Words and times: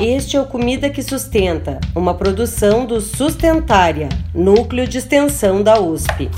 Este 0.00 0.36
é 0.36 0.40
o 0.40 0.46
Comida 0.46 0.88
que 0.88 1.02
Sustenta, 1.02 1.78
uma 1.94 2.14
produção 2.14 2.86
do 2.86 3.00
Sustentária, 3.00 4.08
núcleo 4.34 4.88
de 4.88 4.96
extensão 4.98 5.62
da 5.62 5.78
USP. 5.78 6.30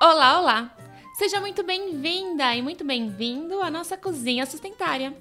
Olá, 0.00 0.40
olá! 0.40 0.70
Seja 1.16 1.40
muito 1.40 1.62
bem-vinda 1.64 2.54
e 2.54 2.60
muito 2.60 2.84
bem-vindo 2.84 3.62
à 3.62 3.70
nossa 3.70 3.96
cozinha 3.96 4.44
sustentária. 4.44 5.14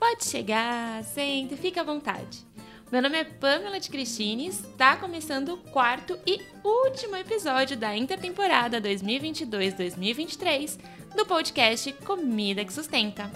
Pode 0.00 0.24
chegar, 0.24 1.04
sente, 1.04 1.56
fique 1.56 1.78
à 1.78 1.82
vontade. 1.82 2.47
Meu 2.90 3.02
nome 3.02 3.18
é 3.18 3.24
Pamela 3.24 3.78
de 3.78 3.90
Cristine 3.90 4.46
e 4.46 4.48
está 4.48 4.96
começando 4.96 5.50
o 5.50 5.58
quarto 5.58 6.18
e 6.26 6.40
último 6.64 7.16
episódio 7.16 7.76
da 7.76 7.94
intertemporada 7.94 8.80
2022-2023 8.80 10.78
do 11.14 11.26
podcast 11.26 11.92
Comida 11.92 12.64
que 12.64 12.72
Sustenta. 12.72 13.30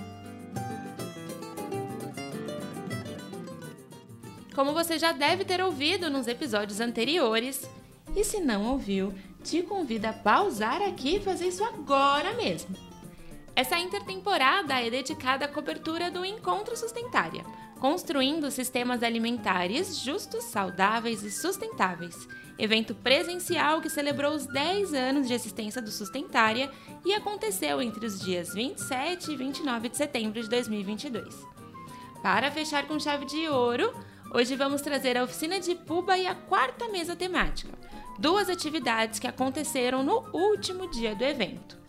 Como 4.54 4.72
você 4.72 4.98
já 4.98 5.12
deve 5.12 5.44
ter 5.44 5.62
ouvido 5.62 6.08
nos 6.08 6.26
episódios 6.26 6.80
anteriores, 6.80 7.68
e 8.16 8.24
se 8.24 8.40
não 8.40 8.68
ouviu, 8.68 9.12
te 9.44 9.60
convido 9.60 10.06
a 10.06 10.14
pausar 10.14 10.80
aqui 10.80 11.16
e 11.16 11.20
fazer 11.20 11.48
isso 11.48 11.62
agora 11.62 12.32
mesmo. 12.32 12.74
Essa 13.54 13.78
intertemporada 13.78 14.80
é 14.80 14.88
dedicada 14.88 15.44
à 15.44 15.48
cobertura 15.48 16.10
do 16.10 16.24
Encontro 16.24 16.74
Sustentária, 16.74 17.44
construindo 17.82 18.48
sistemas 18.48 19.02
alimentares 19.02 19.98
justos, 19.98 20.44
saudáveis 20.44 21.24
e 21.24 21.32
sustentáveis. 21.32 22.28
Evento 22.56 22.94
presencial 22.94 23.80
que 23.80 23.90
celebrou 23.90 24.36
os 24.36 24.46
10 24.46 24.94
anos 24.94 25.26
de 25.26 25.34
existência 25.34 25.82
do 25.82 25.90
Sustentária 25.90 26.70
e 27.04 27.12
aconteceu 27.12 27.82
entre 27.82 28.06
os 28.06 28.20
dias 28.20 28.54
27 28.54 29.32
e 29.32 29.36
29 29.36 29.88
de 29.88 29.96
setembro 29.96 30.40
de 30.40 30.48
2022. 30.48 31.34
Para 32.22 32.52
fechar 32.52 32.86
com 32.86 33.00
chave 33.00 33.24
de 33.24 33.48
ouro, 33.48 33.92
hoje 34.32 34.54
vamos 34.54 34.80
trazer 34.80 35.18
a 35.18 35.24
oficina 35.24 35.58
de 35.58 35.74
Puba 35.74 36.16
e 36.16 36.24
a 36.24 36.36
quarta 36.36 36.86
mesa 36.86 37.16
temática, 37.16 37.76
duas 38.16 38.48
atividades 38.48 39.18
que 39.18 39.26
aconteceram 39.26 40.04
no 40.04 40.24
último 40.32 40.88
dia 40.88 41.16
do 41.16 41.24
evento. 41.24 41.81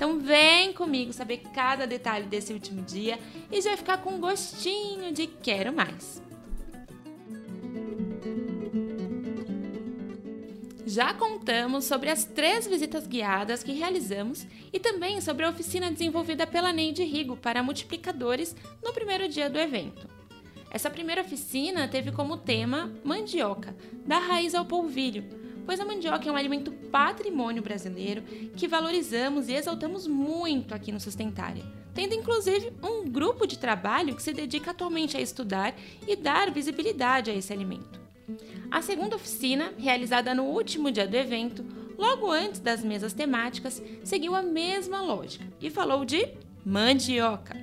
Então 0.00 0.18
vem 0.18 0.72
comigo 0.72 1.12
saber 1.12 1.42
cada 1.54 1.86
detalhe 1.86 2.24
desse 2.24 2.54
último 2.54 2.80
dia 2.80 3.18
e 3.52 3.60
já 3.60 3.76
ficar 3.76 3.98
com 3.98 4.18
gostinho 4.18 5.12
de 5.12 5.26
quero 5.26 5.74
mais. 5.74 6.22
Já 10.86 11.12
contamos 11.12 11.84
sobre 11.84 12.08
as 12.08 12.24
três 12.24 12.66
visitas 12.66 13.06
guiadas 13.06 13.62
que 13.62 13.72
realizamos 13.72 14.46
e 14.72 14.80
também 14.80 15.20
sobre 15.20 15.44
a 15.44 15.50
oficina 15.50 15.92
desenvolvida 15.92 16.46
pela 16.46 16.72
Neide 16.72 17.04
Rigo 17.04 17.36
para 17.36 17.62
multiplicadores 17.62 18.56
no 18.82 18.94
primeiro 18.94 19.28
dia 19.28 19.50
do 19.50 19.58
evento. 19.58 20.08
Essa 20.70 20.88
primeira 20.88 21.20
oficina 21.20 21.86
teve 21.86 22.10
como 22.10 22.38
tema 22.38 22.90
Mandioca, 23.04 23.76
da 24.06 24.18
raiz 24.18 24.54
ao 24.54 24.64
polvilho, 24.64 25.39
pois 25.64 25.80
a 25.80 25.84
mandioca 25.84 26.28
é 26.28 26.32
um 26.32 26.36
alimento 26.36 26.70
patrimônio 26.70 27.62
brasileiro 27.62 28.22
que 28.56 28.68
valorizamos 28.68 29.48
e 29.48 29.54
exaltamos 29.54 30.06
muito 30.06 30.74
aqui 30.74 30.92
no 30.92 31.00
Sustentária, 31.00 31.64
tendo 31.94 32.14
inclusive 32.14 32.72
um 32.82 33.08
grupo 33.08 33.46
de 33.46 33.58
trabalho 33.58 34.14
que 34.14 34.22
se 34.22 34.32
dedica 34.32 34.70
atualmente 34.70 35.16
a 35.16 35.20
estudar 35.20 35.74
e 36.06 36.16
dar 36.16 36.50
visibilidade 36.50 37.30
a 37.30 37.34
esse 37.34 37.52
alimento. 37.52 38.00
A 38.70 38.80
segunda 38.80 39.16
oficina, 39.16 39.72
realizada 39.76 40.34
no 40.34 40.44
último 40.44 40.90
dia 40.90 41.06
do 41.06 41.16
evento, 41.16 41.64
logo 41.98 42.30
antes 42.30 42.60
das 42.60 42.82
mesas 42.82 43.12
temáticas, 43.12 43.82
seguiu 44.04 44.34
a 44.34 44.42
mesma 44.42 45.02
lógica 45.02 45.44
e 45.60 45.68
falou 45.68 46.04
de 46.04 46.28
mandioca, 46.64 47.56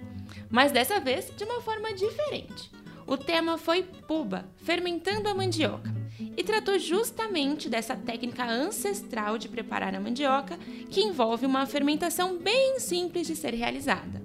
mas 0.50 0.72
dessa 0.72 1.00
vez 1.00 1.32
de 1.36 1.44
uma 1.44 1.62
forma 1.62 1.94
diferente. 1.94 2.70
O 3.06 3.16
tema 3.16 3.58
foi 3.58 3.84
Puba, 3.84 4.46
fermentando 4.58 5.30
a 5.30 5.34
mandioca 5.34 5.97
e 6.20 6.44
tratou 6.44 6.78
justamente 6.80 7.70
dessa 7.70 7.96
técnica 7.96 8.46
ancestral 8.46 9.38
de 9.38 9.48
preparar 9.48 9.94
a 9.94 10.00
mandioca, 10.00 10.58
que 10.90 11.02
envolve 11.02 11.46
uma 11.46 11.66
fermentação 11.66 12.38
bem 12.38 12.80
simples 12.80 13.28
de 13.28 13.36
ser 13.36 13.54
realizada. 13.54 14.22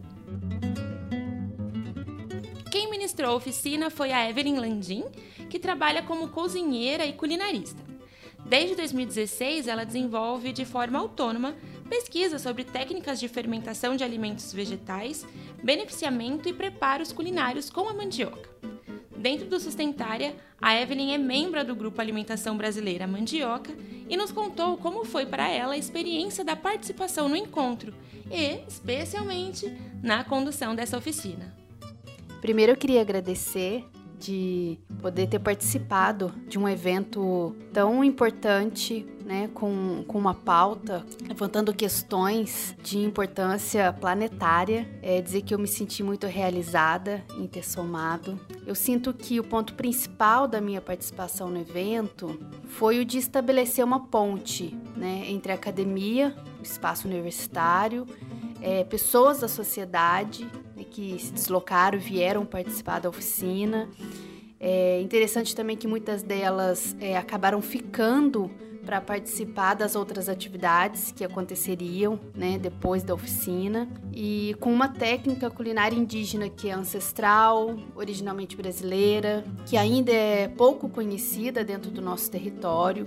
Quem 2.70 2.90
ministrou 2.90 3.32
a 3.32 3.36
oficina 3.36 3.90
foi 3.90 4.12
a 4.12 4.28
Evelyn 4.28 4.56
Landim, 4.56 5.04
que 5.50 5.58
trabalha 5.58 6.02
como 6.02 6.28
cozinheira 6.28 7.04
e 7.04 7.12
culinarista. 7.12 7.82
Desde 8.46 8.74
2016, 8.74 9.68
ela 9.68 9.84
desenvolve 9.84 10.52
de 10.52 10.64
forma 10.64 10.98
autônoma 10.98 11.54
pesquisas 11.88 12.40
sobre 12.40 12.64
técnicas 12.64 13.20
de 13.20 13.28
fermentação 13.28 13.94
de 13.96 14.02
alimentos 14.02 14.52
vegetais, 14.52 15.26
beneficiamento 15.62 16.48
e 16.48 16.52
preparos 16.52 17.12
culinários 17.12 17.68
com 17.68 17.88
a 17.88 17.92
mandioca. 17.92 18.48
Dentro 19.22 19.46
do 19.46 19.60
Sustentária, 19.60 20.34
a 20.60 20.74
Evelyn 20.74 21.12
é 21.12 21.16
membro 21.16 21.64
do 21.64 21.76
grupo 21.76 22.00
Alimentação 22.00 22.56
Brasileira 22.56 23.06
Mandioca 23.06 23.72
e 24.08 24.16
nos 24.16 24.32
contou 24.32 24.76
como 24.76 25.04
foi 25.04 25.24
para 25.24 25.48
ela 25.48 25.74
a 25.74 25.78
experiência 25.78 26.44
da 26.44 26.56
participação 26.56 27.28
no 27.28 27.36
encontro 27.36 27.94
e, 28.28 28.58
especialmente, 28.66 29.72
na 30.02 30.24
condução 30.24 30.74
dessa 30.74 30.98
oficina. 30.98 31.54
Primeiro 32.40 32.72
eu 32.72 32.76
queria 32.76 33.00
agradecer 33.00 33.84
de 34.22 34.78
poder 35.00 35.26
ter 35.26 35.40
participado 35.40 36.32
de 36.46 36.56
um 36.56 36.68
evento 36.68 37.56
tão 37.72 38.04
importante, 38.04 39.04
né, 39.24 39.50
com, 39.52 40.04
com 40.06 40.16
uma 40.16 40.32
pauta, 40.32 41.04
levantando 41.26 41.74
questões 41.74 42.76
de 42.82 42.98
importância 42.98 43.92
planetária. 43.92 44.88
É 45.02 45.20
dizer 45.20 45.42
que 45.42 45.52
eu 45.52 45.58
me 45.58 45.66
senti 45.66 46.04
muito 46.04 46.28
realizada 46.28 47.24
em 47.36 47.48
ter 47.48 47.64
somado. 47.64 48.38
Eu 48.64 48.76
sinto 48.76 49.12
que 49.12 49.40
o 49.40 49.44
ponto 49.44 49.74
principal 49.74 50.46
da 50.46 50.60
minha 50.60 50.80
participação 50.80 51.50
no 51.50 51.58
evento 51.58 52.38
foi 52.68 53.00
o 53.00 53.04
de 53.04 53.18
estabelecer 53.18 53.84
uma 53.84 54.06
ponte 54.06 54.76
né, 54.96 55.24
entre 55.28 55.50
a 55.50 55.56
academia, 55.56 56.36
o 56.60 56.62
espaço 56.62 57.08
universitário, 57.08 58.06
é, 58.60 58.84
pessoas 58.84 59.40
da 59.40 59.48
sociedade 59.48 60.48
que 60.92 61.18
se 61.18 61.32
deslocaram, 61.32 61.98
vieram 61.98 62.44
participar 62.44 63.00
da 63.00 63.08
oficina. 63.08 63.88
É 64.60 65.00
interessante 65.00 65.56
também 65.56 65.76
que 65.76 65.88
muitas 65.88 66.22
delas 66.22 66.96
é, 67.00 67.16
acabaram 67.16 67.60
ficando 67.60 68.50
para 68.84 69.00
participar 69.00 69.74
das 69.74 69.94
outras 69.94 70.28
atividades 70.28 71.12
que 71.12 71.24
aconteceriam 71.24 72.18
né, 72.34 72.58
depois 72.58 73.02
da 73.02 73.14
oficina 73.14 73.88
e 74.12 74.56
com 74.60 74.72
uma 74.72 74.88
técnica 74.88 75.48
culinária 75.48 75.96
indígena 75.96 76.48
que 76.48 76.68
é 76.68 76.72
ancestral, 76.72 77.76
originalmente 77.94 78.56
brasileira, 78.56 79.44
que 79.66 79.76
ainda 79.76 80.12
é 80.12 80.48
pouco 80.48 80.88
conhecida 80.88 81.64
dentro 81.64 81.90
do 81.90 82.02
nosso 82.02 82.30
território, 82.30 83.06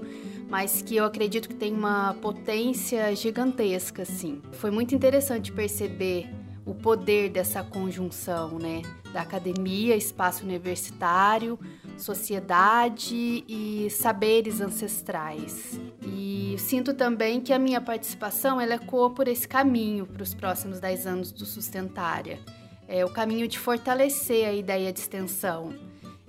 mas 0.49 0.81
que 0.81 0.95
eu 0.95 1.05
acredito 1.05 1.49
que 1.49 1.55
tem 1.55 1.73
uma 1.73 2.13
potência 2.21 3.13
gigantesca, 3.15 4.03
assim. 4.03 4.41
Foi 4.53 4.71
muito 4.71 4.95
interessante 4.95 5.51
perceber 5.51 6.29
o 6.65 6.73
poder 6.73 7.29
dessa 7.29 7.63
conjunção, 7.63 8.57
né? 8.57 8.81
Da 9.13 9.21
academia, 9.21 9.95
espaço 9.95 10.43
universitário, 10.43 11.59
sociedade 11.97 13.45
e 13.47 13.87
saberes 13.91 14.59
ancestrais. 14.59 15.79
E 16.01 16.55
sinto 16.57 16.93
também 16.93 17.39
que 17.39 17.53
a 17.53 17.59
minha 17.59 17.79
participação 17.79 18.59
ela 18.59 18.75
ecoa 18.75 19.11
por 19.11 19.27
esse 19.27 19.47
caminho 19.47 20.05
para 20.05 20.23
os 20.23 20.33
próximos 20.33 20.79
10 20.79 21.05
anos 21.05 21.31
do 21.31 21.45
Sustentária. 21.45 22.39
É 22.87 23.05
o 23.05 23.09
caminho 23.09 23.47
de 23.47 23.59
fortalecer 23.59 24.47
a 24.47 24.53
ideia 24.53 24.91
de 24.91 24.99
extensão. 24.99 25.73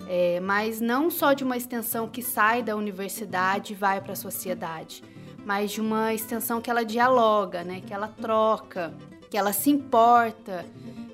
É, 0.07 0.39
mas 0.39 0.79
não 0.79 1.09
só 1.09 1.33
de 1.33 1.43
uma 1.43 1.57
extensão 1.57 2.07
que 2.07 2.21
sai 2.21 2.63
da 2.63 2.75
universidade 2.75 3.73
e 3.73 3.75
vai 3.75 3.99
para 3.99 4.13
a 4.13 4.15
sociedade, 4.15 5.03
mas 5.45 5.71
de 5.71 5.81
uma 5.81 6.13
extensão 6.13 6.61
que 6.61 6.69
ela 6.69 6.85
dialoga, 6.85 7.61
né, 7.61 7.81
que 7.85 7.93
ela 7.93 8.07
troca, 8.07 8.93
que 9.29 9.37
ela 9.37 9.53
se 9.53 9.69
importa 9.69 10.65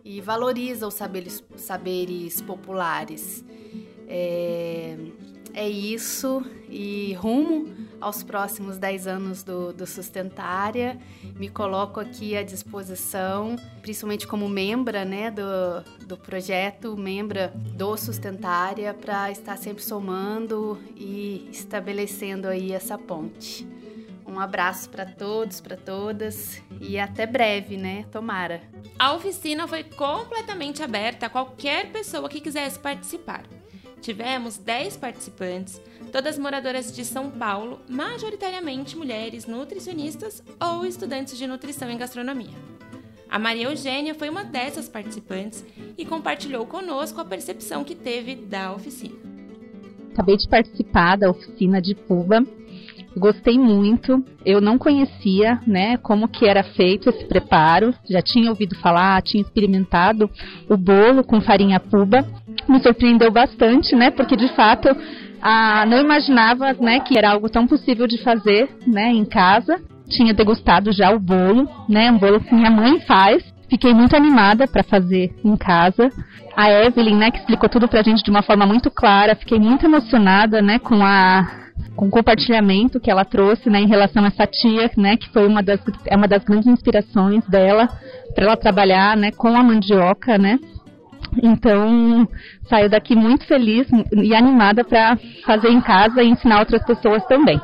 e 0.04 0.22
valoriza 0.22 0.88
os 0.88 0.94
saberes, 0.94 1.44
saberes 1.56 2.42
populares. 2.42 3.44
É, 4.08 4.98
é 5.54 5.70
isso 5.70 6.44
e 6.68 7.14
rumo 7.14 7.68
aos 8.02 8.24
próximos 8.24 8.78
10 8.78 9.08
anos 9.08 9.44
do, 9.44 9.72
do 9.72 9.86
Sustentária. 9.86 11.00
Me 11.38 11.48
coloco 11.48 12.00
aqui 12.00 12.36
à 12.36 12.44
disposição, 12.44 13.56
principalmente 13.82 14.28
como 14.28 14.50
membra 14.50 15.06
né, 15.06 15.32
do, 15.32 16.06
do 16.06 16.18
projeto, 16.18 16.98
membra 16.98 17.54
do 17.56 17.96
Sustentária, 17.96 18.94
para 18.94 19.32
estar 19.32 19.58
sempre 19.58 19.84
somando 19.84 20.78
e 20.96 21.48
estabelecendo 21.52 22.48
aí 22.48 22.72
essa 22.72 22.98
ponte. 22.98 23.68
Um 24.34 24.40
abraço 24.40 24.90
para 24.90 25.06
todos, 25.06 25.62
para 25.62 25.78
todas 25.78 26.60
e 26.82 26.98
até 26.98 27.28
breve, 27.28 27.78
né? 27.78 28.04
Tomara. 28.12 28.62
A 28.98 29.14
oficina 29.14 29.68
foi 29.68 29.84
completamente 29.84 30.82
aberta 30.82 31.28
a 31.28 31.30
qualquer 31.30 31.92
pessoa 31.92 32.28
que 32.28 32.42
quisesse 32.42 32.80
participar. 32.80 33.44
Tivemos 34.02 34.58
10 34.58 34.98
participantes, 34.98 35.80
todas 36.12 36.40
moradoras 36.40 36.92
de 36.92 37.06
São 37.06 37.30
Paulo, 37.30 37.80
majoritariamente 37.88 38.98
mulheres 38.98 39.46
nutricionistas 39.46 40.44
ou 40.60 40.84
estudantes 40.84 41.38
de 41.38 41.46
nutrição 41.46 41.92
e 41.92 41.96
gastronomia. 41.96 42.58
A 43.30 43.38
Maria 43.38 43.66
Eugênia 43.66 44.16
foi 44.16 44.30
uma 44.30 44.44
dessas 44.44 44.90
participantes 44.90 45.64
e 45.96 46.06
compartilhou 46.06 46.66
conosco 46.66 47.22
a 47.22 47.26
percepção 47.26 47.84
que 47.84 47.94
teve 47.94 48.36
da 48.36 48.74
oficina. 48.74 49.16
Acabei 50.12 50.38
de 50.38 50.50
participar 50.50 51.18
da 51.18 51.30
oficina 51.30 51.80
de 51.80 51.94
Puba. 51.94 52.44
Gostei 53.18 53.58
muito. 53.58 54.24
Eu 54.46 54.60
não 54.60 54.78
conhecia, 54.78 55.60
né, 55.68 55.98
como 55.98 56.28
que 56.28 56.46
era 56.46 56.64
feito 56.64 57.10
esse 57.10 57.26
preparo. 57.26 57.94
Já 58.10 58.22
tinha 58.22 58.50
ouvido 58.50 58.76
falar, 58.76 59.22
tinha 59.22 59.42
experimentado 59.42 60.30
o 60.70 60.76
bolo 60.76 61.24
com 61.24 61.42
farinha 61.42 61.80
puba. 61.80 62.26
Me 62.68 62.82
surpreendeu 62.82 63.32
bastante, 63.32 63.96
né, 63.96 64.12
porque 64.12 64.36
de 64.36 64.48
fato 64.56 64.90
ah, 65.42 65.86
não 65.86 66.00
imaginava, 66.00 66.74
né, 66.74 67.00
que 67.00 67.18
era 67.18 67.32
algo 67.32 67.50
tão 67.50 67.68
possível 67.68 68.08
de 68.08 68.22
fazer, 68.24 68.70
né, 68.88 69.12
em 69.12 69.26
casa 69.26 69.80
tinha 70.10 70.34
degustado 70.34 70.92
já 70.92 71.12
o 71.12 71.20
bolo, 71.20 71.68
né? 71.90 72.12
Um 72.12 72.18
bolo 72.18 72.40
que 72.40 72.54
minha 72.54 72.72
mãe 72.72 73.00
faz. 73.02 73.44
Fiquei 73.70 73.94
muito 73.94 74.16
animada 74.16 74.68
para 74.68 74.84
fazer 74.84 75.34
em 75.44 75.56
casa. 75.58 76.10
A 76.56 76.70
Evelyn, 76.70 77.18
né, 77.18 77.32
que 77.32 77.40
explicou 77.40 77.68
tudo 77.68 77.88
pra 77.88 78.04
gente 78.04 78.24
de 78.24 78.30
uma 78.30 78.44
forma 78.44 78.66
muito 78.66 78.92
clara. 78.92 79.36
Fiquei 79.36 79.60
muito 79.60 79.86
emocionada, 79.86 80.62
né, 80.62 80.78
com 80.78 81.04
a 81.04 81.63
com 82.04 82.10
compartilhamento 82.10 83.00
que 83.00 83.10
ela 83.10 83.24
trouxe, 83.24 83.70
né, 83.70 83.80
em 83.80 83.88
relação 83.88 84.26
a 84.26 84.28
essa 84.28 84.46
tia, 84.46 84.92
né, 84.98 85.16
que 85.16 85.30
foi 85.30 85.48
uma 85.48 85.64
das 85.64 85.80
é 86.06 86.18
uma 86.18 86.28
das 86.28 86.44
grandes 86.44 86.68
inspirações 86.68 87.46
dela 87.48 87.88
para 88.36 88.46
ela 88.46 88.58
trabalhar, 88.58 89.16
né, 89.16 89.32
com 89.32 89.48
a 89.56 89.64
mandioca, 89.64 90.38
né? 90.38 90.60
Então, 91.42 92.28
saio 92.68 92.90
daqui 92.90 93.16
muito 93.16 93.48
feliz 93.48 93.88
e 94.12 94.36
animada 94.36 94.84
para 94.84 95.18
fazer 95.46 95.70
em 95.70 95.80
casa 95.80 96.22
e 96.22 96.28
ensinar 96.28 96.60
outras 96.60 96.86
pessoas 96.86 97.26
também. 97.26 97.60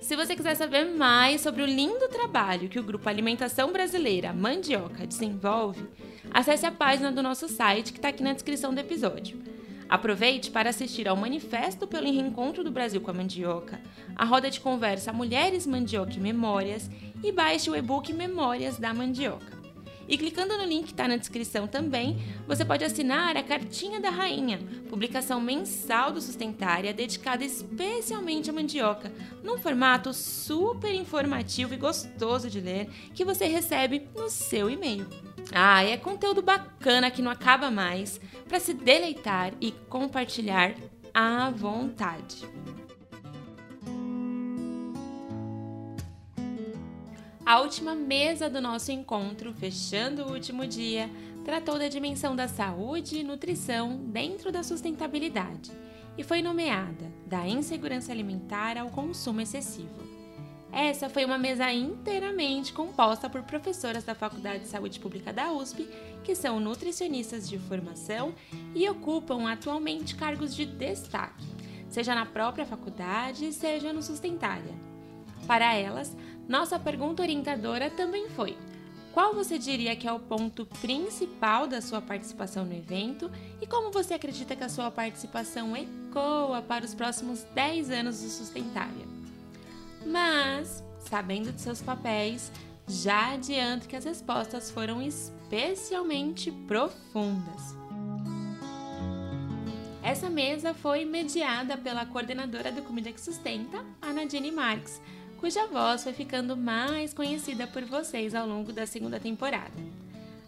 Se 0.00 0.16
você 0.16 0.34
quiser 0.34 0.54
saber 0.54 0.86
mais 0.96 1.42
sobre 1.42 1.62
o 1.62 1.66
lindo 1.66 2.08
trabalho 2.08 2.70
que 2.70 2.80
o 2.80 2.82
Grupo 2.82 3.06
Alimentação 3.08 3.70
Brasileira 3.70 4.32
Mandioca 4.32 5.06
desenvolve, 5.06 5.84
acesse 6.32 6.64
a 6.64 6.72
página 6.72 7.12
do 7.12 7.22
nosso 7.22 7.46
site 7.48 7.92
que 7.92 7.98
está 7.98 8.08
aqui 8.08 8.22
na 8.22 8.32
descrição 8.32 8.72
do 8.72 8.80
episódio. 8.80 9.36
Aproveite 9.88 10.50
para 10.50 10.68
assistir 10.68 11.08
ao 11.08 11.16
Manifesto 11.16 11.86
pelo 11.86 12.04
Reencontro 12.04 12.62
do 12.62 12.70
Brasil 12.70 13.00
com 13.00 13.10
a 13.10 13.14
Mandioca, 13.14 13.80
a 14.14 14.24
roda 14.24 14.50
de 14.50 14.60
conversa 14.60 15.14
Mulheres, 15.14 15.66
Mandioca 15.66 16.12
e 16.12 16.20
Memórias 16.20 16.90
e 17.24 17.32
baixe 17.32 17.70
o 17.70 17.76
e-book 17.76 18.12
Memórias 18.12 18.76
da 18.76 18.92
Mandioca. 18.92 19.56
E 20.06 20.16
clicando 20.16 20.56
no 20.56 20.64
link 20.64 20.86
que 20.86 20.90
está 20.92 21.08
na 21.08 21.16
descrição 21.16 21.66
também, 21.66 22.18
você 22.46 22.64
pode 22.64 22.84
assinar 22.84 23.36
a 23.36 23.42
Cartinha 23.42 24.00
da 24.00 24.10
Rainha, 24.10 24.58
publicação 24.88 25.40
mensal 25.40 26.12
do 26.12 26.20
Sustentária 26.20 26.94
dedicada 26.94 27.44
especialmente 27.44 28.48
à 28.48 28.52
mandioca, 28.52 29.12
num 29.42 29.58
formato 29.58 30.14
super 30.14 30.94
informativo 30.94 31.74
e 31.74 31.78
gostoso 31.78 32.48
de 32.50 32.60
ler 32.60 32.88
que 33.14 33.24
você 33.24 33.46
recebe 33.46 34.08
no 34.14 34.30
seu 34.30 34.70
e-mail. 34.70 35.27
Ah, 35.52 35.82
é 35.82 35.96
conteúdo 35.96 36.42
bacana 36.42 37.10
que 37.10 37.22
não 37.22 37.30
acaba 37.30 37.70
mais 37.70 38.20
para 38.48 38.60
se 38.60 38.74
deleitar 38.74 39.52
e 39.60 39.72
compartilhar 39.72 40.74
à 41.14 41.50
vontade. 41.50 42.46
A 47.44 47.60
última 47.60 47.94
mesa 47.94 48.50
do 48.50 48.60
nosso 48.60 48.92
encontro, 48.92 49.54
fechando 49.54 50.24
o 50.24 50.32
último 50.32 50.66
dia, 50.66 51.10
tratou 51.46 51.78
da 51.78 51.88
dimensão 51.88 52.36
da 52.36 52.46
saúde 52.46 53.20
e 53.20 53.24
nutrição 53.24 53.96
dentro 53.96 54.52
da 54.52 54.62
sustentabilidade 54.62 55.72
e 56.18 56.22
foi 56.22 56.42
nomeada 56.42 57.10
da 57.26 57.48
insegurança 57.48 58.12
alimentar 58.12 58.76
ao 58.76 58.90
consumo 58.90 59.40
excessivo. 59.40 60.17
Essa 60.72 61.08
foi 61.08 61.24
uma 61.24 61.38
mesa 61.38 61.72
inteiramente 61.72 62.72
composta 62.72 63.28
por 63.28 63.42
professoras 63.42 64.04
da 64.04 64.14
Faculdade 64.14 64.60
de 64.60 64.68
Saúde 64.68 65.00
Pública 65.00 65.32
da 65.32 65.50
USP, 65.52 65.88
que 66.22 66.34
são 66.34 66.60
nutricionistas 66.60 67.48
de 67.48 67.58
formação 67.58 68.34
e 68.74 68.88
ocupam 68.88 69.50
atualmente 69.50 70.14
cargos 70.14 70.54
de 70.54 70.66
destaque, 70.66 71.44
seja 71.88 72.14
na 72.14 72.26
própria 72.26 72.66
faculdade, 72.66 73.52
seja 73.52 73.92
no 73.92 74.02
Sustentária. 74.02 74.74
Para 75.46 75.74
elas, 75.74 76.14
nossa 76.46 76.78
pergunta 76.78 77.22
orientadora 77.22 77.88
também 77.88 78.28
foi: 78.28 78.56
qual 79.12 79.34
você 79.34 79.58
diria 79.58 79.96
que 79.96 80.06
é 80.06 80.12
o 80.12 80.20
ponto 80.20 80.66
principal 80.80 81.66
da 81.66 81.80
sua 81.80 82.02
participação 82.02 82.66
no 82.66 82.74
evento 82.74 83.30
e 83.60 83.66
como 83.66 83.90
você 83.90 84.14
acredita 84.14 84.54
que 84.54 84.64
a 84.64 84.68
sua 84.68 84.90
participação 84.90 85.74
ecoa 85.74 86.60
para 86.60 86.84
os 86.84 86.94
próximos 86.94 87.42
10 87.54 87.90
anos 87.90 88.22
do 88.22 88.28
Sustentária? 88.28 89.17
Mas, 90.08 90.82
sabendo 91.00 91.52
de 91.52 91.60
seus 91.60 91.82
papéis, 91.82 92.50
já 92.86 93.34
adianto 93.34 93.86
que 93.86 93.94
as 93.94 94.04
respostas 94.04 94.70
foram 94.70 95.02
especialmente 95.02 96.50
profundas. 96.50 97.76
Essa 100.02 100.30
mesa 100.30 100.72
foi 100.72 101.04
mediada 101.04 101.76
pela 101.76 102.06
coordenadora 102.06 102.72
do 102.72 102.80
Comida 102.80 103.12
que 103.12 103.20
Sustenta, 103.20 103.84
a 104.00 104.10
Nadine 104.10 104.50
Marques, 104.50 105.02
cuja 105.36 105.66
voz 105.66 106.02
foi 106.04 106.14
ficando 106.14 106.56
mais 106.56 107.12
conhecida 107.12 107.66
por 107.66 107.84
vocês 107.84 108.34
ao 108.34 108.46
longo 108.46 108.72
da 108.72 108.86
segunda 108.86 109.20
temporada. 109.20 109.74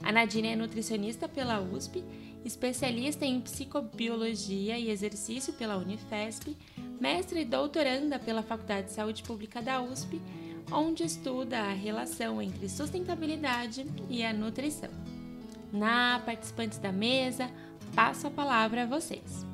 A 0.02 0.10
Nadine 0.10 0.48
é 0.48 0.56
nutricionista 0.56 1.28
pela 1.28 1.60
USP, 1.60 2.02
especialista 2.42 3.26
em 3.26 3.38
psicobiologia 3.38 4.78
e 4.78 4.90
exercício 4.90 5.52
pela 5.52 5.76
Unifesp, 5.76 6.56
mestre 7.00 7.40
e 7.40 7.44
doutoranda 7.44 8.18
pela 8.18 8.42
Faculdade 8.42 8.88
de 8.88 8.92
Saúde 8.92 9.22
Pública 9.22 9.62
da 9.62 9.80
USP, 9.80 10.20
onde 10.70 11.02
estuda 11.02 11.58
a 11.58 11.72
relação 11.72 12.42
entre 12.42 12.68
sustentabilidade 12.68 13.86
e 14.08 14.22
a 14.22 14.32
nutrição. 14.32 14.90
Na 15.72 16.20
participantes 16.24 16.78
da 16.78 16.92
mesa, 16.92 17.48
passo 17.94 18.26
a 18.26 18.30
palavra 18.30 18.82
a 18.82 18.86
vocês. 18.86 19.46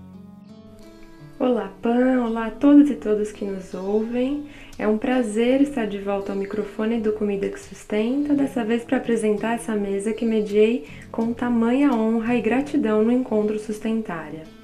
Olá, 1.39 1.71
Pan! 1.83 2.25
Olá 2.25 2.47
a 2.47 2.51
todos 2.51 2.91
e 2.91 2.95
todas 2.97 3.31
que 3.31 3.45
nos 3.45 3.75
ouvem. 3.75 4.47
É 4.79 4.89
um 4.89 4.97
prazer 4.97 5.61
estar 5.61 5.87
de 5.87 5.99
volta 5.99 6.33
ao 6.33 6.39
microfone 6.39 6.99
do 6.99 7.13
Comida 7.13 7.49
que 7.49 7.61
Sustenta, 7.61 8.35
dessa 8.35 8.65
vez 8.65 8.85
para 8.85 8.97
apresentar 8.97 9.55
essa 9.55 9.77
mesa 9.77 10.15
que 10.15 10.25
mediei 10.25 10.89
com 11.13 11.35
tamanha 11.35 11.93
honra 11.93 12.35
e 12.35 12.41
gratidão 12.41 13.05
no 13.05 13.13
encontro 13.13 13.59
Sustentária. 13.59 14.56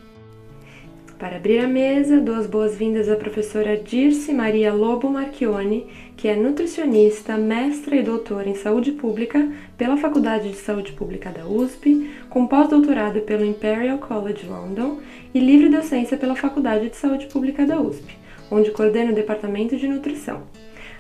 Para 1.22 1.36
abrir 1.36 1.60
a 1.60 1.68
mesa, 1.68 2.20
dou 2.20 2.34
as 2.34 2.48
boas-vindas 2.48 3.08
à 3.08 3.14
professora 3.14 3.76
Dirce 3.76 4.32
Maria 4.32 4.72
Lobo 4.72 5.08
Marchione, 5.08 5.86
que 6.16 6.26
é 6.26 6.34
nutricionista, 6.34 7.38
mestra 7.38 7.94
e 7.94 8.02
doutora 8.02 8.48
em 8.48 8.56
saúde 8.56 8.90
pública 8.90 9.48
pela 9.78 9.96
Faculdade 9.96 10.48
de 10.48 10.56
Saúde 10.56 10.90
Pública 10.90 11.30
da 11.30 11.46
USP, 11.46 12.10
com 12.28 12.48
pós-doutorado 12.48 13.20
pelo 13.20 13.44
Imperial 13.44 13.98
College 13.98 14.48
London 14.48 14.98
e 15.32 15.38
livre 15.38 15.68
docência 15.68 16.16
pela 16.16 16.34
Faculdade 16.34 16.88
de 16.88 16.96
Saúde 16.96 17.26
Pública 17.26 17.64
da 17.64 17.80
USP, 17.80 18.18
onde 18.50 18.72
coordena 18.72 19.12
o 19.12 19.14
Departamento 19.14 19.76
de 19.76 19.86
Nutrição. 19.86 20.42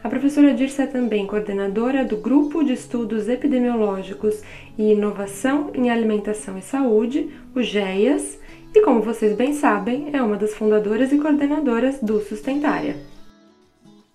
A 0.04 0.08
professora 0.08 0.54
Dirce 0.54 0.82
é 0.82 0.86
também 0.86 1.26
coordenadora 1.26 2.04
do 2.04 2.16
Grupo 2.16 2.62
de 2.62 2.74
Estudos 2.74 3.28
Epidemiológicos 3.28 4.40
e 4.78 4.92
Inovação 4.92 5.72
em 5.74 5.90
Alimentação 5.90 6.56
e 6.56 6.62
Saúde, 6.62 7.28
o 7.56 7.60
GEAS, 7.60 8.40
e 8.74 8.82
como 8.82 9.02
vocês 9.02 9.36
bem 9.36 9.54
sabem, 9.54 10.10
é 10.14 10.22
uma 10.22 10.36
das 10.36 10.54
fundadoras 10.54 11.12
e 11.12 11.18
coordenadoras 11.18 12.00
do 12.00 12.20
Sustentária. 12.20 12.96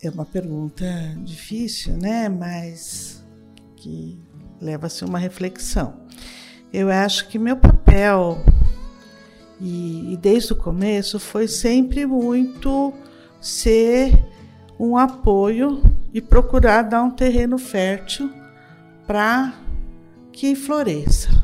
É 0.01 0.09
uma 0.09 0.25
pergunta 0.25 0.85
difícil, 1.23 1.97
né? 1.97 2.29
Mas 2.29 3.23
que 3.75 4.19
leva-se 4.59 5.05
uma 5.05 5.19
reflexão. 5.19 6.01
Eu 6.73 6.89
acho 6.89 7.27
que 7.29 7.39
meu 7.39 7.55
papel, 7.55 8.37
e, 9.61 10.13
e 10.13 10.17
desde 10.17 10.53
o 10.53 10.55
começo, 10.55 11.19
foi 11.19 11.47
sempre 11.47 12.05
muito 12.05 12.93
ser 13.39 14.25
um 14.79 14.97
apoio 14.97 15.81
e 16.13 16.21
procurar 16.21 16.83
dar 16.83 17.03
um 17.03 17.11
terreno 17.11 17.57
fértil 17.57 18.31
para 19.05 19.53
que 20.31 20.55
floresça. 20.55 21.37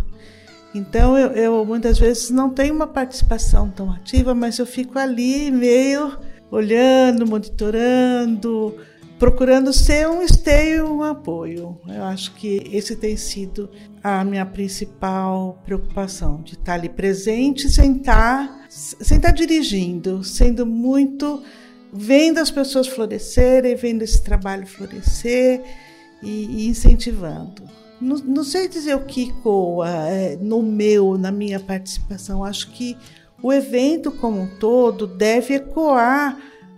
Então 0.74 1.18
eu, 1.18 1.32
eu, 1.32 1.66
muitas 1.66 2.00
vezes 2.00 2.30
não 2.30 2.50
tenho 2.50 2.74
uma 2.74 2.88
participação 2.88 3.70
tão 3.70 3.92
ativa, 3.92 4.34
mas 4.34 4.58
eu 4.58 4.66
fico 4.66 4.98
ali 4.98 5.52
meio 5.52 6.18
olhando, 6.50 7.28
monitorando, 7.28 8.76
procurando 9.20 9.72
ser 9.72 10.08
um 10.08 10.22
esteio, 10.22 10.92
um 10.92 11.04
apoio. 11.04 11.80
Eu 11.88 12.04
acho 12.04 12.34
que 12.34 12.70
esse 12.72 12.96
tem 12.96 13.16
sido 13.16 13.70
a 14.04 14.24
minha 14.24 14.46
principal 14.46 15.62
preocupação, 15.64 16.42
de 16.42 16.56
estar 16.56 16.74
ali 16.74 16.90
presente 16.90 17.70
sem 17.72 17.98
estar, 17.98 18.66
sem 18.70 19.18
estar 19.18 19.32
dirigindo, 19.32 20.24
sendo 20.24 20.66
muito 20.66 21.42
vendo 21.92 22.40
as 22.40 22.50
pessoas 22.50 22.88
florescerem, 22.88 23.76
vendo 23.76 24.02
esse 24.02 24.22
trabalho 24.24 24.66
florescer 24.66 25.62
e, 26.22 26.64
e 26.64 26.68
incentivando. 26.68 27.64
Não, 28.04 28.18
não 28.18 28.44
sei 28.44 28.68
dizer 28.68 28.96
o 28.96 29.06
que 29.06 29.32
coa 29.42 29.90
é, 29.90 30.36
no 30.36 30.62
meu, 30.62 31.18
na 31.18 31.32
minha 31.32 31.60
participação. 31.60 32.44
Acho 32.44 32.70
que 32.72 32.98
o 33.42 33.52
evento 33.52 34.12
como 34.12 34.42
um 34.42 34.48
todo 34.58 35.08
deve 35.08 35.56
ecoar 35.56 36.38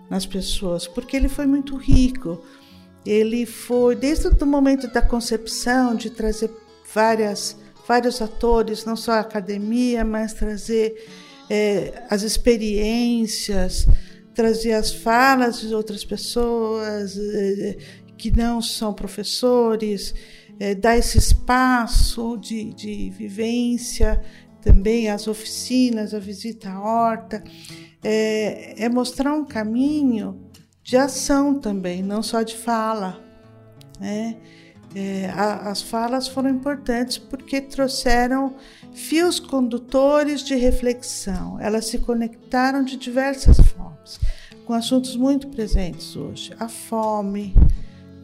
nas 0.10 0.26
pessoas, 0.26 0.88
porque 0.88 1.18
ele 1.18 1.28
foi 1.28 1.46
muito 1.46 1.76
rico. 1.76 2.44
Ele 3.06 3.46
foi, 3.46 3.96
desde 3.96 4.28
o 4.28 4.46
momento 4.46 4.88
da 4.88 5.02
concepção, 5.02 5.96
de 5.96 6.10
trazer 6.10 6.50
várias, 6.94 7.58
vários 7.88 8.22
atores, 8.22 8.86
não 8.86 8.96
só 8.96 9.14
a 9.14 9.20
academia, 9.20 10.04
mas 10.04 10.34
trazer 10.34 11.08
é, 11.50 12.04
as 12.10 12.24
experiências, 12.24 13.88
trazer 14.34 14.74
as 14.74 14.94
falas 14.94 15.62
de 15.62 15.74
outras 15.74 16.04
pessoas 16.04 17.18
é, 17.18 17.78
que 18.18 18.36
não 18.36 18.62
são 18.62 18.94
professores, 18.94 20.14
é, 20.60 20.76
dar 20.76 20.98
esse 20.98 21.18
espaço 21.18 22.38
de, 22.38 22.74
de 22.74 23.10
vivência, 23.10 24.22
também 24.62 25.10
as 25.10 25.28
oficinas, 25.28 26.14
a 26.14 26.20
visita 26.20 26.70
à 26.70 26.82
horta, 26.82 27.44
é, 28.04 28.84
é 28.84 28.90
mostrar 28.90 29.34
um 29.34 29.46
caminho 29.46 30.42
de 30.84 30.98
ação 30.98 31.60
também, 31.60 32.02
não 32.04 32.22
só 32.22 32.42
de 32.42 32.56
fala. 32.56 33.20
Né? 34.00 34.38
É, 34.96 35.30
a, 35.36 35.72
as 35.72 35.82
falas 35.82 36.28
foram 36.28 36.50
importantes 36.50 37.18
porque 37.18 37.60
trouxeram 37.60 38.56
fios 38.94 39.40
condutores 39.40 40.42
de 40.42 40.56
reflexão. 40.56 41.60
Elas 41.60 41.88
se 41.88 42.00
conectaram 42.00 42.84
de 42.84 42.96
diversas 42.96 43.60
formas, 43.60 44.20
com 44.66 44.74
assuntos 44.74 45.16
muito 45.16 45.48
presentes 45.50 46.16
hoje: 46.16 46.54
a 46.60 46.70
fome, 46.70 47.54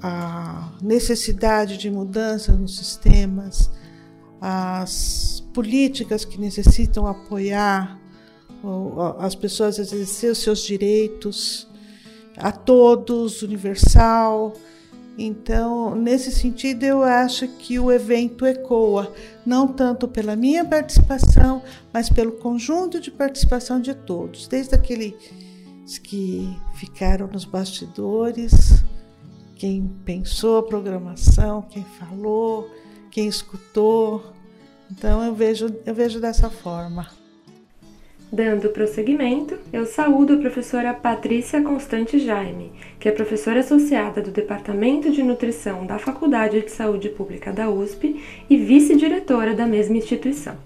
a 0.01 0.71
necessidade 0.81 1.77
de 1.77 1.89
mudança 1.89 2.53
nos 2.53 2.77
sistemas, 2.77 3.69
as 4.39 5.43
políticas 5.53 6.25
que 6.25 6.39
necessitam 6.39 7.05
apoiar 7.05 7.99
as 9.19 9.35
pessoas 9.35 9.79
a 9.79 9.81
exercer 9.81 10.31
os 10.31 10.39
seus 10.39 10.63
direitos 10.63 11.67
a 12.37 12.51
todos, 12.51 13.41
universal. 13.41 14.53
Então, 15.17 15.93
nesse 15.93 16.31
sentido, 16.31 16.83
eu 16.83 17.03
acho 17.03 17.47
que 17.47 17.77
o 17.77 17.91
evento 17.91 18.45
ecoa, 18.45 19.13
não 19.45 19.67
tanto 19.67 20.07
pela 20.07 20.35
minha 20.35 20.63
participação, 20.63 21.61
mas 21.93 22.09
pelo 22.09 22.31
conjunto 22.33 22.99
de 22.99 23.11
participação 23.11 23.79
de 23.79 23.93
todos, 23.93 24.47
desde 24.47 24.73
aqueles 24.73 25.13
que 26.01 26.57
ficaram 26.75 27.27
nos 27.27 27.43
bastidores, 27.43 28.83
quem 29.61 29.87
pensou 30.03 30.57
a 30.57 30.63
programação, 30.63 31.61
quem 31.61 31.85
falou, 31.99 32.67
quem 33.11 33.27
escutou. 33.27 34.33
Então 34.89 35.23
eu 35.23 35.35
vejo, 35.35 35.67
eu 35.85 35.93
vejo 35.93 36.19
dessa 36.19 36.49
forma. 36.49 37.07
Dando 38.33 38.69
prosseguimento, 38.69 39.59
eu 39.71 39.85
saúdo 39.85 40.33
a 40.33 40.37
professora 40.37 40.95
Patrícia 40.95 41.61
Constante 41.61 42.17
Jaime, 42.17 42.71
que 42.99 43.07
é 43.07 43.11
professora 43.11 43.59
associada 43.59 44.19
do 44.19 44.31
Departamento 44.31 45.11
de 45.11 45.21
Nutrição 45.21 45.85
da 45.85 45.99
Faculdade 45.99 46.59
de 46.61 46.71
Saúde 46.71 47.09
Pública 47.09 47.53
da 47.53 47.69
USP 47.69 48.19
e 48.49 48.57
vice-diretora 48.57 49.53
da 49.53 49.67
mesma 49.67 49.95
instituição. 49.95 50.57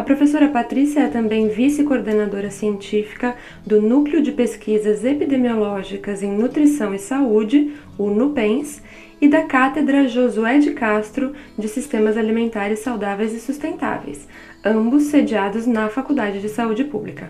A 0.00 0.02
professora 0.02 0.48
Patrícia 0.48 1.00
é 1.00 1.08
também 1.08 1.50
vice-coordenadora 1.50 2.50
científica 2.50 3.36
do 3.66 3.82
Núcleo 3.82 4.22
de 4.22 4.32
Pesquisas 4.32 5.04
Epidemiológicas 5.04 6.22
em 6.22 6.30
Nutrição 6.32 6.94
e 6.94 6.98
Saúde, 6.98 7.74
o 7.98 8.08
NUPENS, 8.08 8.82
e 9.20 9.28
da 9.28 9.42
Cátedra 9.42 10.08
Josué 10.08 10.58
de 10.58 10.70
Castro 10.70 11.34
de 11.58 11.68
Sistemas 11.68 12.16
Alimentares 12.16 12.78
Saudáveis 12.78 13.34
e 13.34 13.40
Sustentáveis, 13.40 14.26
ambos 14.64 15.02
sediados 15.02 15.66
na 15.66 15.90
Faculdade 15.90 16.40
de 16.40 16.48
Saúde 16.48 16.84
Pública. 16.84 17.28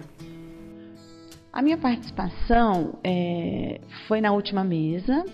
A 1.52 1.60
minha 1.62 1.76
participação 1.76 3.00
é, 3.02 3.80
foi 4.06 4.20
na 4.20 4.30
última 4.30 4.62
mesa, 4.62 5.24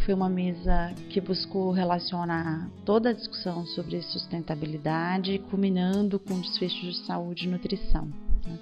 foi 0.00 0.14
uma 0.14 0.28
mesa 0.28 0.92
que 1.10 1.20
buscou 1.20 1.70
relacionar 1.70 2.70
toda 2.84 3.10
a 3.10 3.12
discussão 3.12 3.66
sobre 3.66 4.02
sustentabilidade, 4.02 5.38
culminando 5.50 6.18
com 6.18 6.40
desfecho 6.40 6.86
de 6.86 6.96
saúde 7.06 7.46
e 7.46 7.50
nutrição. 7.50 8.06
Né? 8.46 8.58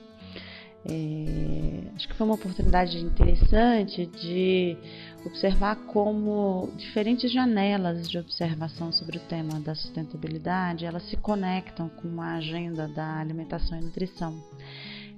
É, 0.91 1.91
acho 1.97 2.09
que 2.09 2.15
foi 2.15 2.27
uma 2.27 2.35
oportunidade 2.35 2.99
interessante 2.99 4.07
de 4.07 4.77
observar 5.25 5.77
como 5.87 6.71
diferentes 6.77 7.31
janelas 7.33 8.09
de 8.09 8.19
observação 8.19 8.93
sobre 8.93 9.19
o 9.19 9.21
tema 9.23 9.61
da 9.61 9.75
sustentabilidade 9.75 10.87
elas 10.87 11.03
se 11.11 11.17
conectam 11.17 11.89
com 11.89 12.23
a 12.23 12.37
agenda 12.37 12.87
da 12.89 13.19
alimentação 13.19 13.79
e 13.79 13.85
nutrição 13.85 14.41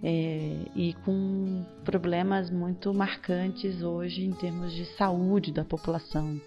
é, 0.03 0.57
e 0.75 0.95
com 1.05 1.65
problemas 1.85 2.51
muito 2.51 2.93
marcantes 2.95 3.83
hoje 3.83 4.25
em 4.25 4.33
termos 4.33 4.73
de 4.73 4.85
saúde 4.97 5.53
da 5.53 5.65
população 5.65 6.41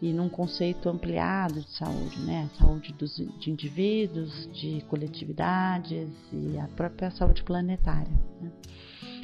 e 0.00 0.12
num 0.12 0.28
conceito 0.28 0.88
ampliado 0.88 1.60
de 1.60 1.70
saúde, 1.70 2.20
né? 2.20 2.48
Saúde 2.58 2.92
dos, 2.92 3.16
de 3.16 3.50
indivíduos, 3.50 4.48
de 4.52 4.82
coletividades 4.88 6.08
e 6.32 6.58
a 6.58 6.68
própria 6.68 7.10
saúde 7.10 7.42
planetária. 7.42 8.12
Né? 8.40 8.50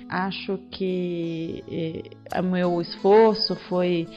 Acho 0.09 0.59
que 0.71 1.63
eh, 1.69 2.41
o 2.41 2.43
meu 2.43 2.81
esforço 2.81 3.55
foi 3.69 4.09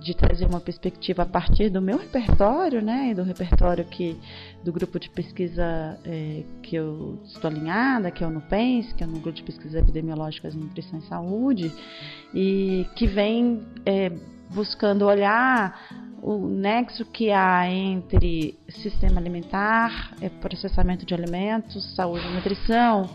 de 0.00 0.14
trazer 0.14 0.46
uma 0.46 0.60
perspectiva 0.60 1.22
a 1.22 1.26
partir 1.26 1.68
do 1.68 1.80
meu 1.80 1.98
repertório, 1.98 2.80
né, 2.80 3.10
e 3.10 3.14
do 3.14 3.22
repertório 3.22 3.84
que 3.84 4.18
do 4.64 4.72
grupo 4.72 4.98
de 4.98 5.10
pesquisa 5.10 5.98
é, 6.04 6.42
que 6.62 6.74
eu 6.76 7.20
estou 7.24 7.50
alinhada, 7.50 8.10
que 8.10 8.24
é 8.24 8.26
o 8.26 8.30
NUPENS, 8.30 8.92
que 8.94 9.04
é 9.04 9.06
o 9.06 9.10
Núcleo 9.10 9.34
de 9.34 9.42
Pesquisas 9.42 9.74
Epidemiológicas 9.74 10.54
em 10.54 10.58
Nutrição 10.58 10.98
e 10.98 11.02
Saúde, 11.02 11.72
e 12.34 12.86
que 12.96 13.06
vem 13.06 13.62
é, 13.84 14.10
buscando 14.50 15.04
olhar 15.04 16.08
o 16.22 16.46
nexo 16.46 17.04
que 17.04 17.30
há 17.30 17.70
entre 17.70 18.58
sistema 18.68 19.20
alimentar, 19.20 20.14
é, 20.20 20.28
processamento 20.28 21.04
de 21.04 21.14
alimentos, 21.14 21.94
saúde 21.94 22.26
e 22.26 22.34
nutrição, 22.34 23.08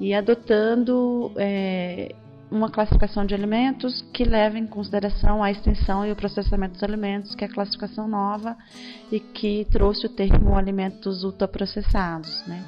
e 0.00 0.12
adotando 0.12 1.32
é, 1.36 2.14
uma 2.54 2.70
classificação 2.70 3.26
de 3.26 3.34
alimentos 3.34 4.02
que 4.12 4.24
leva 4.24 4.56
em 4.58 4.66
consideração 4.66 5.42
a 5.42 5.50
extensão 5.50 6.06
e 6.06 6.12
o 6.12 6.16
processamento 6.16 6.74
dos 6.74 6.82
alimentos, 6.82 7.34
que 7.34 7.44
é 7.44 7.48
a 7.48 7.52
classificação 7.52 8.06
nova 8.06 8.56
e 9.10 9.18
que 9.18 9.66
trouxe 9.72 10.06
o 10.06 10.08
termo 10.08 10.56
alimentos 10.56 11.24
ultraprocessados, 11.24 12.46
né? 12.46 12.62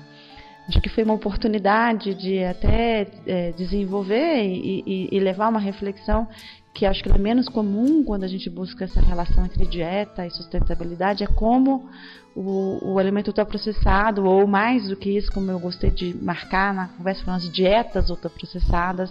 Acho 0.69 0.81
que 0.81 0.89
foi 0.89 1.05
uma 1.05 1.15
oportunidade 1.15 2.13
de 2.15 2.43
até 2.43 3.07
é, 3.25 3.53
desenvolver 3.53 4.43
e, 4.43 4.83
e, 4.85 5.09
e, 5.13 5.21
levar 5.21 5.49
uma 5.49 5.61
reflexão 5.61 6.27
que 6.75 6.85
acho 6.85 7.05
que 7.05 7.09
é 7.09 7.17
menos 7.17 7.49
comum 7.49 8.03
quando 8.03 8.25
a 8.25 8.29
gente 8.29 8.51
busca 8.51 8.85
essa 8.85 9.01
relação 9.01 9.45
entre 9.45 9.65
dieta 9.65 10.27
e 10.27 10.31
sustentabilidade, 10.31 11.23
é 11.23 11.27
como 11.29 11.89
o, 12.37 12.93
o 12.93 12.99
alimento 12.99 13.29
ultraprocessado, 13.29 14.27
ou 14.27 14.47
mais 14.47 14.89
do 14.89 14.97
que 14.97 15.09
isso, 15.09 15.33
como 15.33 15.51
eu 15.51 15.59
gostei 15.59 15.91
de 15.91 16.15
marcar 16.23 16.75
na 16.75 16.89
conversa, 16.89 17.25
falando 17.25 17.41
de 17.41 17.49
dietas 17.49 18.11
ultraprocessadas, 18.11 19.11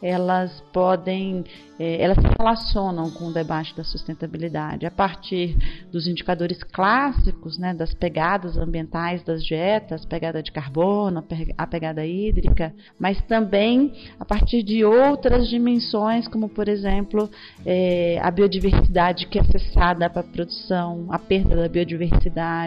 elas 0.00 0.50
podem, 0.72 1.44
é, 1.78 2.02
elas 2.02 2.16
se 2.16 2.26
relacionam 2.38 3.10
com 3.10 3.26
o 3.26 3.32
debate 3.32 3.76
da 3.76 3.84
sustentabilidade. 3.84 4.86
A 4.86 4.90
partir 4.90 5.54
dos 5.92 6.06
indicadores 6.06 6.62
clássicos, 6.62 7.58
né, 7.58 7.74
das 7.74 7.92
pegadas 7.92 8.56
ambientais 8.56 9.22
das 9.22 9.44
dietas, 9.44 10.06
pegada 10.06 10.42
de 10.42 10.50
carbono, 10.50 11.22
a 11.58 11.66
pegada 11.66 12.06
hídrica, 12.06 12.74
mas 12.98 13.20
também 13.26 13.92
a 14.18 14.24
partir 14.24 14.62
de 14.62 14.82
outras 14.82 15.46
dimensões, 15.46 16.26
como 16.26 16.48
por 16.48 16.68
exemplo 16.68 17.28
é, 17.66 18.18
a 18.22 18.30
biodiversidade 18.30 19.26
que 19.26 19.38
é 19.38 19.42
acessada 19.42 20.08
para 20.08 20.20
a 20.20 20.24
produção, 20.24 21.06
a 21.10 21.18
perda 21.18 21.54
da 21.54 21.68
biodiversidade 21.68 22.61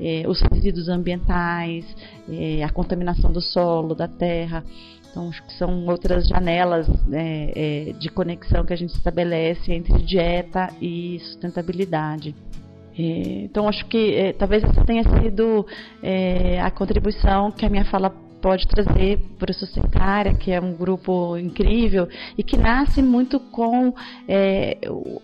eh, 0.00 0.24
os 0.26 0.40
resíduos 0.40 0.88
ambientais, 0.88 1.84
eh, 2.28 2.62
a 2.62 2.70
contaminação 2.70 3.32
do 3.32 3.40
solo, 3.40 3.94
da 3.94 4.08
terra. 4.08 4.64
Então, 5.10 5.28
acho 5.28 5.42
que 5.44 5.52
são 5.54 5.86
outras 5.86 6.26
janelas 6.26 6.88
né, 7.06 7.52
eh, 7.54 7.94
de 7.98 8.08
conexão 8.08 8.64
que 8.64 8.72
a 8.72 8.76
gente 8.76 8.94
estabelece 8.94 9.72
entre 9.72 10.02
dieta 10.02 10.70
e 10.80 11.18
sustentabilidade. 11.20 12.34
Então, 12.94 13.66
acho 13.68 13.86
que 13.86 14.34
talvez 14.38 14.62
essa 14.62 14.84
tenha 14.84 15.02
sido 15.02 15.66
a 16.62 16.70
contribuição 16.70 17.50
que 17.50 17.64
a 17.64 17.70
minha 17.70 17.86
fala 17.86 18.14
pode 18.42 18.66
trazer 18.66 19.18
para 19.38 19.52
o 19.52 19.54
Sustentária, 19.54 20.34
que 20.34 20.50
é 20.50 20.60
um 20.60 20.74
grupo 20.74 21.38
incrível 21.38 22.08
e 22.36 22.42
que 22.42 22.56
nasce 22.56 23.00
muito 23.00 23.38
com 23.38 23.94
é, 24.28 24.76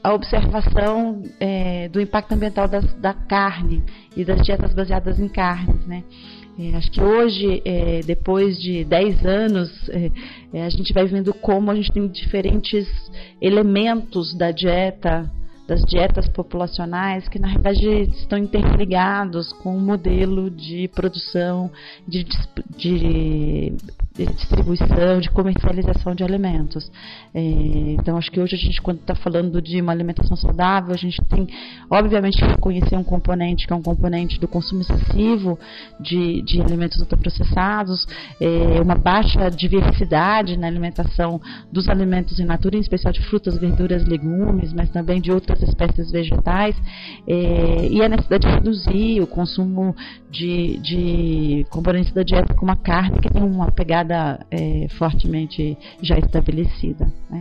a 0.03 0.15
observação 0.15 1.23
é, 1.41 1.89
do 1.89 2.01
impacto 2.01 2.33
ambiental 2.33 2.69
das, 2.69 2.95
da 2.95 3.13
carne 3.13 3.83
e 4.17 4.25
das 4.25 4.41
dietas 4.43 4.73
baseadas 4.73 5.19
em 5.19 5.29
carnes, 5.29 5.85
né? 5.87 6.05
É, 6.61 6.77
acho 6.77 6.91
que 6.91 7.01
hoje, 7.01 7.63
é, 7.65 8.01
depois 8.05 8.61
de 8.61 8.85
10 8.85 9.25
anos, 9.25 9.89
é, 9.91 10.63
a 10.65 10.69
gente 10.69 10.93
vai 10.93 11.07
vendo 11.07 11.33
como 11.33 11.71
a 11.71 11.75
gente 11.75 11.93
tem 11.93 12.09
diferentes 12.09 12.89
elementos 13.41 14.37
da 14.37 14.51
dieta 14.51 15.31
das 15.69 15.85
dietas 15.85 16.27
populacionais 16.31 17.29
que 17.29 17.39
na 17.39 17.49
verdade 17.49 17.87
estão 18.19 18.39
interligados 18.39 19.53
com 19.53 19.77
o 19.77 19.81
modelo 19.81 20.51
de 20.51 20.89
produção 20.89 21.71
de, 22.07 22.27
de 22.75 23.75
distribuição, 24.27 25.21
de 25.21 25.31
comercialização 25.31 26.15
de 26.15 26.25
alimentos. 26.25 26.91
É, 27.35 27.41
então, 27.41 28.17
acho 28.17 28.31
que 28.31 28.41
hoje 28.41 28.57
a 28.57 28.59
gente, 28.59 28.81
quando 28.81 29.01
está 29.01 29.15
falando 29.15 29.61
de 29.63 29.81
uma 29.81 29.93
alimentação 29.93 30.37
saudável, 30.37 30.95
a 30.95 30.99
gente 30.99 31.21
tem, 31.27 31.47
obviamente, 31.91 32.39
que 32.39 32.45
reconhecer 32.45 32.97
um 32.97 33.05
componente 33.05 33.67
que 33.67 33.73
é 33.73 33.77
um 33.77 33.83
componente 33.83 34.41
do 34.41 34.49
consumo 34.49 34.83
excessivo 34.83 35.59
de, 36.01 36.43
de 36.43 36.61
alimentos 36.61 36.99
ultraprocessados, 37.01 38.07
é, 38.41 38.81
uma 38.81 38.95
baixa 38.95 39.51
diversidade 39.51 40.57
na 40.57 40.67
alimentação 40.67 41.41
dos 41.73 41.89
alimentos 41.89 42.39
in 42.41 42.45
natura, 42.45 42.77
em 42.77 42.81
especial 42.81 43.13
de 43.13 43.23
frutas, 43.27 43.59
verduras, 43.59 44.05
legumes, 44.07 44.73
mas 44.73 44.91
também 44.91 45.21
de 45.21 45.31
outras 45.31 45.63
espécies 45.63 46.11
vegetais, 46.11 46.77
é, 47.27 47.89
e 47.91 48.03
a 48.03 48.09
necessidade 48.09 48.47
de 48.47 48.53
reduzir 48.53 49.21
o 49.21 49.27
consumo 49.27 49.95
de, 50.31 50.79
de 50.79 51.67
componentes 51.71 52.13
da 52.13 52.23
dieta 52.23 52.55
como 52.55 52.71
a 52.71 52.77
carne, 52.77 53.21
que 53.21 53.31
tem 53.31 53.43
uma 53.43 53.71
pegada 53.71 54.08
é, 54.51 54.87
fortemente 54.99 55.77
já 56.03 56.19
estabelecida. 56.19 57.13
Né? 57.31 57.41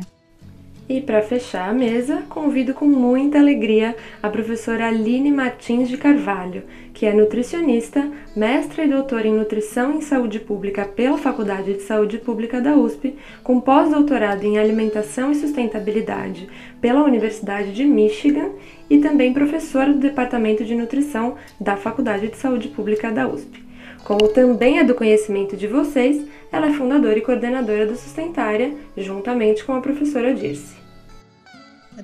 E 0.90 1.02
para 1.02 1.22
fechar 1.22 1.70
a 1.70 1.74
mesa, 1.74 2.24
convido 2.30 2.74
com 2.74 2.86
muita 2.86 3.40
alegria 3.40 3.94
a 4.24 4.30
professora 4.30 4.88
Aline 4.88 5.30
Martins 5.30 5.90
de 5.90 5.98
Carvalho, 5.98 6.64
que 6.94 7.06
é 7.06 7.14
nutricionista, 7.14 8.10
mestra 8.34 8.86
e 8.86 8.88
doutora 8.88 9.28
em 9.28 9.34
Nutrição 9.34 10.00
e 10.00 10.02
Saúde 10.02 10.40
Pública 10.40 10.86
pela 10.86 11.18
Faculdade 11.18 11.74
de 11.74 11.82
Saúde 11.82 12.18
Pública 12.20 12.62
da 12.62 12.74
USP, 12.78 13.18
com 13.44 13.60
pós-doutorado 13.60 14.46
em 14.46 14.58
Alimentação 14.58 15.30
e 15.30 15.36
Sustentabilidade 15.36 16.48
pela 16.80 17.04
Universidade 17.04 17.74
de 17.74 17.84
Michigan 17.84 18.52
e 18.90 19.00
também 19.00 19.34
professora 19.34 19.92
do 19.92 20.00
Departamento 20.00 20.64
de 20.64 20.74
Nutrição 20.74 21.36
da 21.60 21.76
Faculdade 21.76 22.30
de 22.30 22.38
Saúde 22.38 22.70
Pública 22.70 23.12
da 23.12 23.28
USP. 23.28 23.67
Como 24.08 24.30
também 24.30 24.80
é 24.80 24.86
do 24.86 24.96
conhecimento 24.96 25.58
de 25.58 25.68
vocês, 25.68 26.26
ela 26.50 26.68
é 26.68 26.74
fundadora 26.74 27.20
e 27.20 27.22
coordenadora 27.22 27.86
do 27.86 27.98
Sustentária, 27.98 28.74
juntamente 28.96 29.66
com 29.66 29.74
a 29.74 29.82
professora 29.82 30.34
Dirce. 30.34 30.78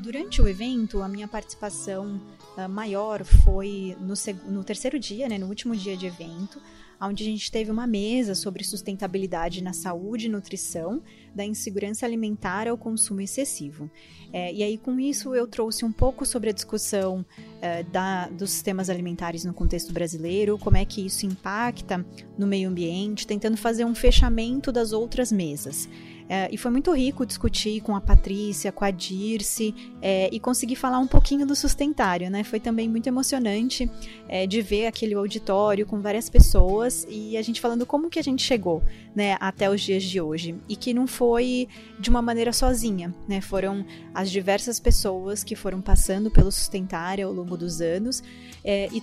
Durante 0.01 0.41
o 0.41 0.47
evento, 0.49 1.01
a 1.01 1.07
minha 1.07 1.29
participação 1.29 2.19
uh, 2.57 2.67
maior 2.67 3.23
foi 3.23 3.95
no, 4.01 4.15
no 4.51 4.65
terceiro 4.65 4.99
dia, 4.99 5.29
né, 5.29 5.37
no 5.37 5.47
último 5.47 5.73
dia 5.77 5.95
de 5.95 6.05
evento, 6.05 6.59
onde 7.07 7.23
a 7.23 7.25
gente 7.25 7.51
teve 7.51 7.71
uma 7.71 7.87
mesa 7.87 8.35
sobre 8.35 8.63
sustentabilidade 8.63 9.63
na 9.63 9.73
saúde 9.73 10.27
e 10.27 10.29
nutrição, 10.29 11.01
da 11.33 11.43
insegurança 11.43 12.05
alimentar 12.05 12.67
ao 12.67 12.77
consumo 12.77 13.21
excessivo. 13.21 13.89
É, 14.31 14.53
e 14.53 14.63
aí, 14.63 14.77
com 14.77 14.99
isso, 14.99 15.33
eu 15.33 15.47
trouxe 15.47 15.85
um 15.85 15.91
pouco 15.91 16.25
sobre 16.25 16.49
a 16.49 16.53
discussão 16.53 17.25
é, 17.61 17.83
da, 17.83 18.27
dos 18.27 18.51
sistemas 18.51 18.89
alimentares 18.89 19.45
no 19.45 19.53
contexto 19.53 19.91
brasileiro, 19.93 20.57
como 20.57 20.77
é 20.77 20.85
que 20.85 21.05
isso 21.05 21.25
impacta 21.25 22.05
no 22.37 22.47
meio 22.47 22.69
ambiente, 22.69 23.25
tentando 23.25 23.57
fazer 23.57 23.85
um 23.85 23.95
fechamento 23.95 24.71
das 24.71 24.91
outras 24.91 25.31
mesas. 25.31 25.89
É, 26.29 26.49
e 26.51 26.57
foi 26.57 26.71
muito 26.71 26.91
rico 26.93 27.25
discutir 27.25 27.81
com 27.81 27.95
a 27.95 28.01
Patrícia, 28.01 28.71
com 28.71 28.85
a 28.85 28.91
Dirce 28.91 29.75
é, 30.01 30.29
e 30.31 30.39
conseguir 30.39 30.75
falar 30.75 30.99
um 30.99 31.07
pouquinho 31.07 31.45
do 31.45 31.55
sustentário, 31.55 32.29
né? 32.29 32.43
Foi 32.43 32.59
também 32.59 32.89
muito 32.89 33.07
emocionante 33.07 33.89
é, 34.33 34.47
de 34.47 34.63
ver 34.63 34.87
aquele 34.87 35.13
auditório 35.13 35.85
com 35.85 36.01
várias 36.01 36.27
pessoas 36.27 37.05
e 37.07 37.37
a 37.37 37.41
gente 37.43 37.61
falando 37.61 37.85
como 37.85 38.09
que 38.09 38.17
a 38.17 38.23
gente 38.23 38.41
chegou, 38.41 38.81
né, 39.15 39.37
até 39.39 39.69
os 39.69 39.79
dias 39.79 40.01
de 40.01 40.19
hoje 40.19 40.55
e 40.67 40.75
que 40.75 40.91
não 40.91 41.05
foi 41.05 41.67
de 41.99 42.09
uma 42.09 42.19
maneira 42.19 42.51
sozinha, 42.51 43.13
né? 43.27 43.41
Foram 43.41 43.85
as 44.11 44.31
diversas 44.31 44.79
pessoas 44.79 45.43
que 45.43 45.55
foram 45.55 45.81
passando 45.81 46.31
pelo 46.31 46.51
sustentário 46.51 47.27
ao 47.27 47.31
longo 47.31 47.55
dos 47.55 47.79
anos 47.79 48.23
é, 48.63 48.89
e 48.91 48.99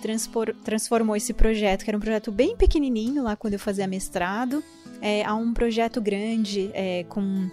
transformou 0.65 1.15
esse 1.15 1.33
projeto, 1.33 1.85
que 1.85 1.91
era 1.91 1.97
um 1.97 2.01
projeto 2.01 2.33
bem 2.33 2.57
pequenininho 2.57 3.23
lá 3.23 3.37
quando 3.37 3.53
eu 3.53 3.61
fazia 3.61 3.87
mestrado 3.87 4.65
é, 5.01 5.25
a 5.25 5.37
um 5.37 5.55
projeto 5.55 6.01
grande 6.01 6.73
é, 6.75 7.05
com 7.05 7.49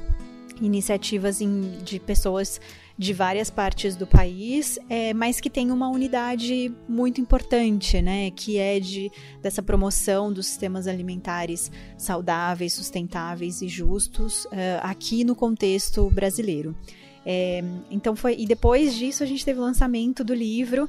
iniciativas 0.59 1.41
em, 1.41 1.77
de 1.83 1.99
pessoas 1.99 2.59
de 2.97 3.13
várias 3.13 3.49
partes 3.49 3.95
do 3.95 4.07
país, 4.07 4.79
é, 4.89 5.13
mas 5.13 5.39
que 5.39 5.49
tem 5.49 5.71
uma 5.71 5.87
unidade 5.89 6.73
muito 6.89 7.21
importante, 7.21 8.01
né, 8.01 8.31
que 8.31 8.57
é 8.57 8.79
de 8.79 9.11
dessa 9.41 9.61
promoção 9.61 10.33
dos 10.33 10.47
sistemas 10.47 10.87
alimentares 10.87 11.71
saudáveis, 11.95 12.73
sustentáveis 12.73 13.61
e 13.61 13.67
justos 13.67 14.45
uh, 14.45 14.49
aqui 14.81 15.23
no 15.23 15.35
contexto 15.35 16.09
brasileiro. 16.09 16.75
É, 17.23 17.63
então 17.91 18.15
foi 18.15 18.35
e 18.39 18.45
depois 18.45 18.95
disso 18.95 19.21
a 19.21 19.27
gente 19.27 19.43
teve 19.43 19.59
o 19.59 19.63
lançamento 19.63 20.23
do 20.23 20.33
livro 20.33 20.87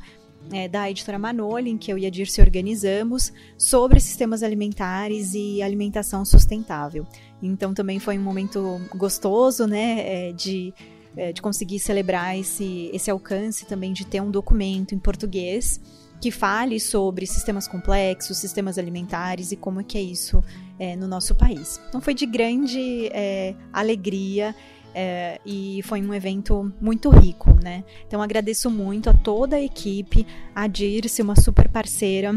é, 0.52 0.68
da 0.68 0.90
editora 0.90 1.18
Manolin, 1.18 1.76
que 1.76 1.92
eu 1.92 1.98
e 1.98 2.06
a 2.06 2.10
Dirce 2.10 2.40
organizamos, 2.40 3.32
sobre 3.56 4.00
sistemas 4.00 4.42
alimentares 4.42 5.34
e 5.34 5.60
alimentação 5.60 6.24
sustentável. 6.24 7.06
Então 7.42 7.74
também 7.74 7.98
foi 7.98 8.18
um 8.18 8.22
momento 8.22 8.80
gostoso, 8.94 9.66
né, 9.66 10.28
é, 10.28 10.32
de, 10.32 10.72
é, 11.18 11.32
de 11.32 11.42
conseguir 11.42 11.80
celebrar 11.80 12.38
esse, 12.38 12.90
esse 12.92 13.10
alcance 13.10 13.66
também 13.66 13.92
de 13.92 14.06
ter 14.06 14.22
um 14.22 14.30
documento 14.30 14.94
em 14.94 14.98
português 14.98 15.80
que 16.20 16.30
fale 16.30 16.78
sobre 16.78 17.26
sistemas 17.26 17.66
complexos, 17.66 18.38
sistemas 18.38 18.78
alimentares 18.78 19.50
e 19.50 19.56
como 19.56 19.80
é 19.80 19.84
que 19.84 19.98
é 19.98 20.00
isso 20.00 20.42
é, 20.78 20.94
no 20.94 21.08
nosso 21.08 21.34
país. 21.34 21.80
Então 21.88 22.00
foi 22.00 22.14
de 22.14 22.24
grande 22.24 23.08
é, 23.12 23.54
alegria 23.72 24.54
é, 24.94 25.40
e 25.44 25.80
foi 25.84 26.00
um 26.00 26.14
evento 26.14 26.72
muito 26.80 27.10
rico, 27.10 27.52
né? 27.62 27.84
Então 28.06 28.22
agradeço 28.22 28.70
muito 28.70 29.10
a 29.10 29.12
toda 29.12 29.56
a 29.56 29.62
equipe, 29.62 30.24
a 30.54 30.66
Dirce, 30.68 31.20
uma 31.20 31.36
super 31.36 31.68
parceira 31.68 32.32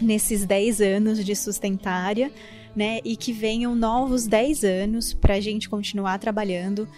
nesses 0.00 0.44
10 0.44 0.80
anos 0.80 1.24
de 1.24 1.36
sustentária, 1.36 2.30
né? 2.74 3.00
E 3.04 3.16
que 3.16 3.32
venham 3.32 3.74
novos 3.74 4.26
10 4.26 4.64
anos 4.64 5.12
para 5.14 5.34
a 5.34 5.40
gente 5.40 5.68
continuar 5.68 6.18
trabalhando 6.18 6.88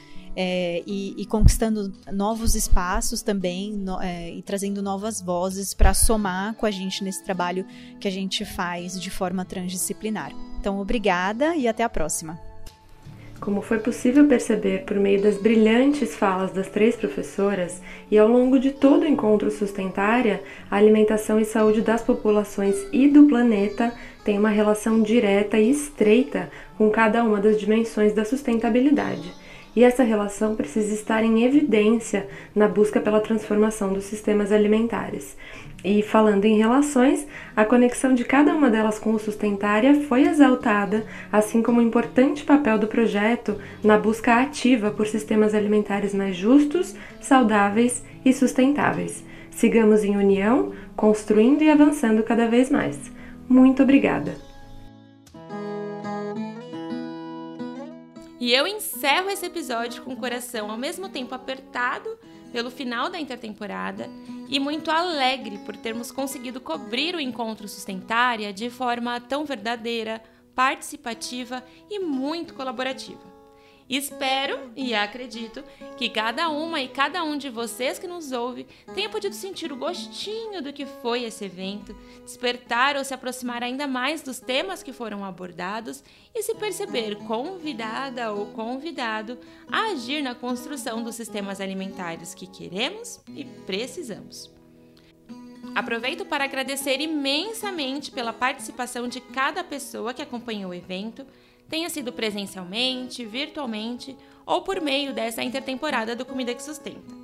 é, 0.40 0.84
e, 0.86 1.20
e, 1.20 1.26
conquistando 1.26 1.92
novos 2.12 2.54
espaços 2.54 3.22
também 3.22 3.72
no, 3.72 4.00
é, 4.00 4.30
e 4.30 4.40
trazendo 4.40 4.80
novas 4.80 5.20
vozes 5.20 5.74
para 5.74 5.92
somar 5.92 6.54
com 6.54 6.64
a 6.64 6.70
gente 6.70 7.02
nesse 7.02 7.24
trabalho 7.24 7.66
que 7.98 8.06
a 8.06 8.10
gente 8.10 8.44
faz 8.44 9.00
de 9.00 9.10
forma 9.10 9.44
transdisciplinar. 9.44 10.30
Então, 10.60 10.78
obrigada 10.78 11.56
e 11.56 11.66
até 11.66 11.82
a 11.82 11.88
próxima. 11.88 12.38
Como 13.40 13.60
foi 13.60 13.80
possível 13.80 14.28
perceber 14.28 14.84
por 14.84 14.96
meio 14.96 15.20
das 15.20 15.38
brilhantes 15.38 16.14
falas 16.14 16.52
das 16.52 16.68
três 16.68 16.94
professoras 16.94 17.82
e 18.08 18.16
ao 18.16 18.28
longo 18.28 18.60
de 18.60 18.70
todo 18.70 19.02
o 19.02 19.08
encontro 19.08 19.50
sustentária, 19.50 20.40
a 20.70 20.76
alimentação 20.76 21.40
e 21.40 21.44
saúde 21.44 21.80
das 21.80 22.02
populações 22.02 22.76
e 22.92 23.08
do 23.08 23.24
planeta 23.24 23.92
tem 24.24 24.38
uma 24.38 24.50
relação 24.50 25.02
direta 25.02 25.58
e 25.58 25.68
estreita 25.68 26.48
com 26.76 26.90
cada 26.90 27.24
uma 27.24 27.40
das 27.40 27.58
dimensões 27.58 28.12
da 28.12 28.24
sustentabilidade. 28.24 29.32
E 29.78 29.84
essa 29.84 30.02
relação 30.02 30.56
precisa 30.56 30.92
estar 30.92 31.22
em 31.22 31.44
evidência 31.44 32.26
na 32.52 32.66
busca 32.66 33.00
pela 33.00 33.20
transformação 33.20 33.92
dos 33.92 34.06
sistemas 34.06 34.50
alimentares. 34.50 35.36
E 35.84 36.02
falando 36.02 36.46
em 36.46 36.58
relações, 36.58 37.24
a 37.54 37.64
conexão 37.64 38.12
de 38.12 38.24
cada 38.24 38.52
uma 38.52 38.70
delas 38.70 38.98
com 38.98 39.12
o 39.12 39.20
Sustentária 39.20 39.94
foi 40.08 40.22
exaltada, 40.22 41.06
assim 41.30 41.62
como 41.62 41.78
o 41.78 41.84
importante 41.84 42.42
papel 42.42 42.76
do 42.76 42.88
projeto 42.88 43.54
na 43.80 43.96
busca 43.96 44.40
ativa 44.40 44.90
por 44.90 45.06
sistemas 45.06 45.54
alimentares 45.54 46.12
mais 46.12 46.34
justos, 46.34 46.96
saudáveis 47.20 48.02
e 48.24 48.32
sustentáveis. 48.32 49.24
Sigamos 49.48 50.02
em 50.02 50.16
união, 50.16 50.72
construindo 50.96 51.62
e 51.62 51.70
avançando 51.70 52.24
cada 52.24 52.48
vez 52.48 52.68
mais. 52.68 52.98
Muito 53.48 53.84
obrigada! 53.84 54.47
E 58.48 58.54
eu 58.54 58.66
encerro 58.66 59.28
esse 59.28 59.44
episódio 59.44 60.02
com 60.02 60.14
o 60.14 60.16
coração 60.16 60.70
ao 60.70 60.78
mesmo 60.78 61.10
tempo 61.10 61.34
apertado 61.34 62.18
pelo 62.50 62.70
final 62.70 63.10
da 63.10 63.20
intertemporada 63.20 64.08
e 64.48 64.58
muito 64.58 64.90
alegre 64.90 65.58
por 65.66 65.76
termos 65.76 66.10
conseguido 66.10 66.58
cobrir 66.58 67.14
o 67.14 67.20
encontro 67.20 67.68
sustentária 67.68 68.50
de 68.50 68.70
forma 68.70 69.20
tão 69.20 69.44
verdadeira, 69.44 70.22
participativa 70.54 71.62
e 71.90 71.98
muito 71.98 72.54
colaborativa. 72.54 73.20
Espero 73.88 74.70
e 74.76 74.94
acredito 74.94 75.64
que 75.96 76.10
cada 76.10 76.50
uma 76.50 76.80
e 76.80 76.88
cada 76.88 77.24
um 77.24 77.38
de 77.38 77.48
vocês 77.48 77.98
que 77.98 78.06
nos 78.06 78.32
ouve 78.32 78.66
tenha 78.94 79.08
podido 79.08 79.34
sentir 79.34 79.72
o 79.72 79.76
gostinho 79.76 80.62
do 80.62 80.74
que 80.74 80.84
foi 80.84 81.24
esse 81.24 81.46
evento, 81.46 81.96
despertar 82.22 82.96
ou 82.96 83.04
se 83.04 83.14
aproximar 83.14 83.62
ainda 83.62 83.86
mais 83.86 84.20
dos 84.20 84.40
temas 84.40 84.82
que 84.82 84.92
foram 84.92 85.24
abordados 85.24 86.04
e 86.34 86.42
se 86.42 86.54
perceber 86.54 87.16
convidada 87.26 88.30
ou 88.30 88.46
convidado 88.46 89.38
a 89.72 89.92
agir 89.92 90.22
na 90.22 90.34
construção 90.34 91.02
dos 91.02 91.14
sistemas 91.14 91.58
alimentares 91.58 92.34
que 92.34 92.46
queremos 92.46 93.20
e 93.34 93.44
precisamos. 93.44 94.50
Aproveito 95.74 96.26
para 96.26 96.44
agradecer 96.44 97.00
imensamente 97.00 98.10
pela 98.10 98.32
participação 98.32 99.08
de 99.08 99.20
cada 99.20 99.64
pessoa 99.64 100.12
que 100.12 100.22
acompanhou 100.22 100.72
o 100.72 100.74
evento 100.74 101.24
tenha 101.68 101.90
sido 101.90 102.12
presencialmente, 102.12 103.24
virtualmente 103.24 104.16
ou 104.46 104.62
por 104.62 104.80
meio 104.80 105.12
dessa 105.12 105.42
intertemporada 105.42 106.16
do 106.16 106.24
Comida 106.24 106.54
que 106.54 106.62
Sustenta. 106.62 107.14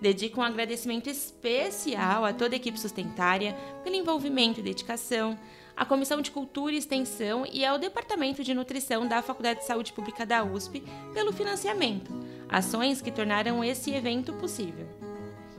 Dedico 0.00 0.40
um 0.40 0.44
agradecimento 0.44 1.08
especial 1.08 2.24
a 2.24 2.32
toda 2.32 2.54
a 2.54 2.56
equipe 2.56 2.78
sustentária 2.78 3.56
pelo 3.82 3.96
envolvimento 3.96 4.60
e 4.60 4.62
dedicação, 4.62 5.38
a 5.76 5.84
Comissão 5.84 6.20
de 6.20 6.30
Cultura 6.30 6.74
e 6.74 6.78
Extensão 6.78 7.46
e 7.50 7.64
ao 7.64 7.78
Departamento 7.78 8.44
de 8.44 8.54
Nutrição 8.54 9.06
da 9.06 9.22
Faculdade 9.22 9.60
de 9.60 9.66
Saúde 9.66 9.92
Pública 9.92 10.26
da 10.26 10.44
USP 10.44 10.82
pelo 11.12 11.32
financiamento, 11.32 12.12
ações 12.48 13.00
que 13.00 13.10
tornaram 13.10 13.64
esse 13.64 13.92
evento 13.92 14.32
possível. 14.34 15.03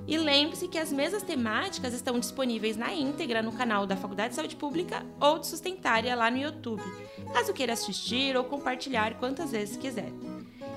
E 0.07 0.17
lembre-se 0.17 0.67
que 0.67 0.77
as 0.77 0.91
mesas 0.91 1.23
temáticas 1.23 1.93
estão 1.93 2.19
disponíveis 2.19 2.77
na 2.77 2.93
íntegra 2.93 3.41
no 3.41 3.51
canal 3.51 3.87
da 3.87 3.97
Faculdade 3.97 4.29
de 4.29 4.35
Saúde 4.35 4.55
Pública 4.55 5.03
ou 5.19 5.39
de 5.39 5.47
Sustentária 5.47 6.15
lá 6.15 6.29
no 6.29 6.37
YouTube, 6.37 6.83
caso 7.33 7.53
queira 7.53 7.73
assistir 7.73 8.37
ou 8.37 8.43
compartilhar 8.43 9.15
quantas 9.15 9.51
vezes 9.51 9.77
quiser. 9.77 10.11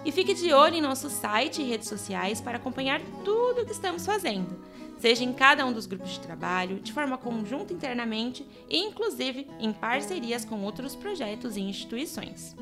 E 0.02 0.10
fique 0.10 0.32
de 0.32 0.52
olho 0.54 0.76
em 0.76 0.80
nosso 0.80 1.10
site 1.10 1.60
e 1.60 1.68
redes 1.68 1.88
sociais 1.88 2.40
para 2.40 2.56
acompanhar 2.56 3.02
tudo 3.22 3.60
o 3.60 3.66
que 3.66 3.72
estamos 3.72 4.06
fazendo, 4.06 4.64
seja 4.96 5.24
em 5.24 5.32
cada 5.34 5.66
um 5.66 5.74
dos 5.74 5.84
grupos 5.84 6.12
de 6.12 6.20
trabalho, 6.20 6.80
de 6.80 6.92
forma 6.92 7.18
conjunta 7.18 7.74
internamente 7.74 8.46
e, 8.70 8.78
inclusive, 8.78 9.46
em 9.60 9.74
parcerias 9.74 10.46
com 10.46 10.62
outros 10.62 10.96
projetos 10.96 11.54
e 11.58 11.60
instituições. 11.60 12.56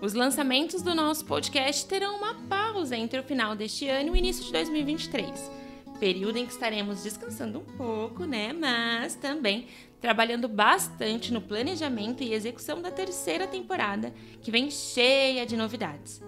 Os 0.00 0.14
lançamentos 0.14 0.80
do 0.80 0.94
nosso 0.94 1.26
podcast 1.26 1.84
terão 1.86 2.16
uma 2.16 2.34
pausa 2.48 2.96
entre 2.96 3.20
o 3.20 3.22
final 3.22 3.54
deste 3.54 3.86
ano 3.88 4.08
e 4.08 4.10
o 4.12 4.16
início 4.16 4.42
de 4.42 4.52
2023 4.52 5.61
período 6.02 6.36
em 6.36 6.44
que 6.44 6.50
estaremos 6.50 7.04
descansando 7.04 7.60
um 7.60 7.76
pouco, 7.76 8.24
né? 8.24 8.52
Mas 8.52 9.14
também 9.14 9.68
trabalhando 10.00 10.48
bastante 10.48 11.32
no 11.32 11.40
planejamento 11.40 12.24
e 12.24 12.34
execução 12.34 12.82
da 12.82 12.90
terceira 12.90 13.46
temporada, 13.46 14.12
que 14.40 14.50
vem 14.50 14.68
cheia 14.68 15.46
de 15.46 15.56
novidades. 15.56 16.20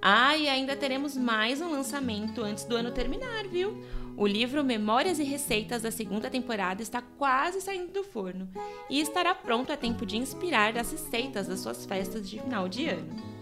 Ah, 0.00 0.38
e 0.38 0.48
ainda 0.48 0.74
teremos 0.74 1.18
mais 1.18 1.60
um 1.60 1.70
lançamento 1.70 2.40
antes 2.40 2.64
do 2.64 2.74
ano 2.74 2.92
terminar, 2.92 3.46
viu? 3.46 3.84
O 4.16 4.26
livro 4.26 4.64
Memórias 4.64 5.18
e 5.18 5.22
Receitas 5.22 5.82
da 5.82 5.90
segunda 5.90 6.30
temporada 6.30 6.80
está 6.80 7.02
quase 7.02 7.60
saindo 7.60 7.92
do 7.92 8.02
forno 8.02 8.48
e 8.88 9.02
estará 9.02 9.34
pronto 9.34 9.70
a 9.70 9.76
tempo 9.76 10.06
de 10.06 10.16
inspirar 10.16 10.78
as 10.78 10.92
receitas 10.92 11.46
das 11.46 11.60
suas 11.60 11.84
festas 11.84 12.26
de 12.26 12.40
final 12.40 12.70
de 12.70 12.88
ano. 12.88 13.39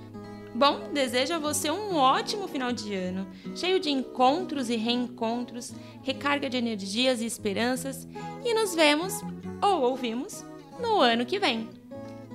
Bom, 0.58 0.92
desejo 0.92 1.34
a 1.34 1.38
você 1.38 1.70
um 1.70 1.94
ótimo 1.94 2.48
final 2.48 2.72
de 2.72 2.92
ano, 2.92 3.30
cheio 3.54 3.78
de 3.78 3.90
encontros 3.90 4.68
e 4.68 4.74
reencontros, 4.74 5.72
recarga 6.02 6.50
de 6.50 6.56
energias 6.56 7.20
e 7.20 7.26
esperanças, 7.26 8.08
e 8.44 8.52
nos 8.52 8.74
vemos 8.74 9.20
ou 9.62 9.82
ouvimos 9.82 10.44
no 10.80 10.98
ano 10.98 11.24
que 11.24 11.38
vem. 11.38 11.70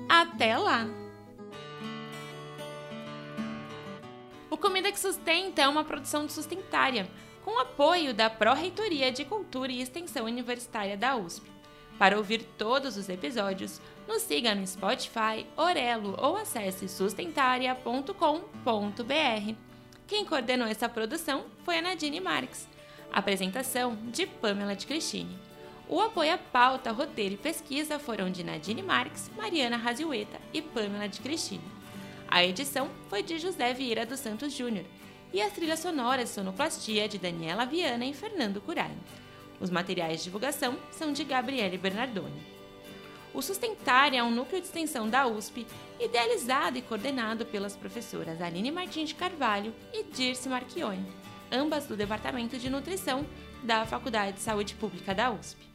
Até 0.07 0.57
lá! 0.57 0.87
O 4.49 4.55
Comida 4.55 4.89
que 4.89 5.01
Sustenta 5.01 5.61
é 5.61 5.67
uma 5.67 5.83
produção 5.83 6.29
sustentária, 6.29 7.09
com 7.43 7.59
apoio 7.59 8.13
da 8.13 8.29
Pró-Reitoria 8.29 9.11
de 9.11 9.25
Cultura 9.25 9.69
e 9.69 9.81
Extensão 9.81 10.23
Universitária 10.23 10.95
da 10.95 11.17
USP. 11.17 11.51
Para 11.99 12.17
ouvir 12.17 12.43
todos 12.57 12.95
os 12.95 13.09
episódios, 13.09 13.81
nos 14.07 14.21
siga 14.21 14.53
no 14.53 14.65
Spotify, 14.65 15.45
Orelo 15.55 16.15
ou 16.19 16.37
acesse 16.37 16.87
sustentaria.com.br. 16.87 19.55
Quem 20.07 20.25
coordenou 20.25 20.67
essa 20.67 20.89
produção 20.89 21.45
foi 21.63 21.77
a 21.77 21.81
Nadine 21.81 22.19
Marques. 22.19 22.67
Apresentação 23.11 23.97
de 24.11 24.25
Pamela 24.25 24.75
de 24.75 24.85
Cristine. 24.85 25.37
O 25.87 25.99
apoio 25.99 26.33
à 26.33 26.37
pauta, 26.37 26.91
roteiro 26.91 27.35
e 27.35 27.37
pesquisa 27.37 27.99
foram 27.99 28.29
de 28.29 28.43
Nadine 28.43 28.81
Marques, 28.81 29.29
Mariana 29.37 29.77
Raziueta 29.77 30.39
e 30.53 30.61
Pamela 30.61 31.07
de 31.07 31.19
Cristine. 31.19 31.63
A 32.27 32.43
edição 32.43 32.89
foi 33.09 33.21
de 33.21 33.37
José 33.37 33.73
Vieira 33.73 34.05
dos 34.05 34.19
Santos 34.19 34.53
Júnior 34.53 34.85
e 35.31 35.41
as 35.41 35.53
trilhas 35.53 35.79
sonoras 35.79 36.29
de 36.29 36.35
sonoplastia 36.35 37.07
de 37.07 37.17
Daniela 37.17 37.65
Viana 37.65 38.05
e 38.05 38.13
Fernando 38.13 38.61
Curai. 38.61 38.95
Os 39.59 39.69
materiais 39.69 40.19
de 40.19 40.25
divulgação 40.25 40.77
são 40.91 41.13
de 41.13 41.23
Gabriele 41.23 41.77
Bernardoni. 41.77 42.52
O 43.33 43.41
Sustentar 43.41 44.13
é 44.13 44.21
um 44.21 44.29
núcleo 44.29 44.61
de 44.61 44.67
extensão 44.67 45.09
da 45.09 45.25
USP, 45.25 45.65
idealizado 45.99 46.77
e 46.77 46.83
coordenado 46.83 47.45
pelas 47.47 47.75
professoras 47.75 48.39
Aline 48.39 48.71
Martins 48.71 49.09
de 49.09 49.15
Carvalho 49.15 49.73
e 49.91 50.03
Dirce 50.03 50.47
Marchione, 50.47 51.11
ambas 51.51 51.87
do 51.87 51.97
Departamento 51.97 52.59
de 52.59 52.69
Nutrição 52.69 53.25
da 53.63 53.87
Faculdade 53.87 54.33
de 54.33 54.41
Saúde 54.41 54.75
Pública 54.75 55.15
da 55.15 55.31
USP. 55.31 55.72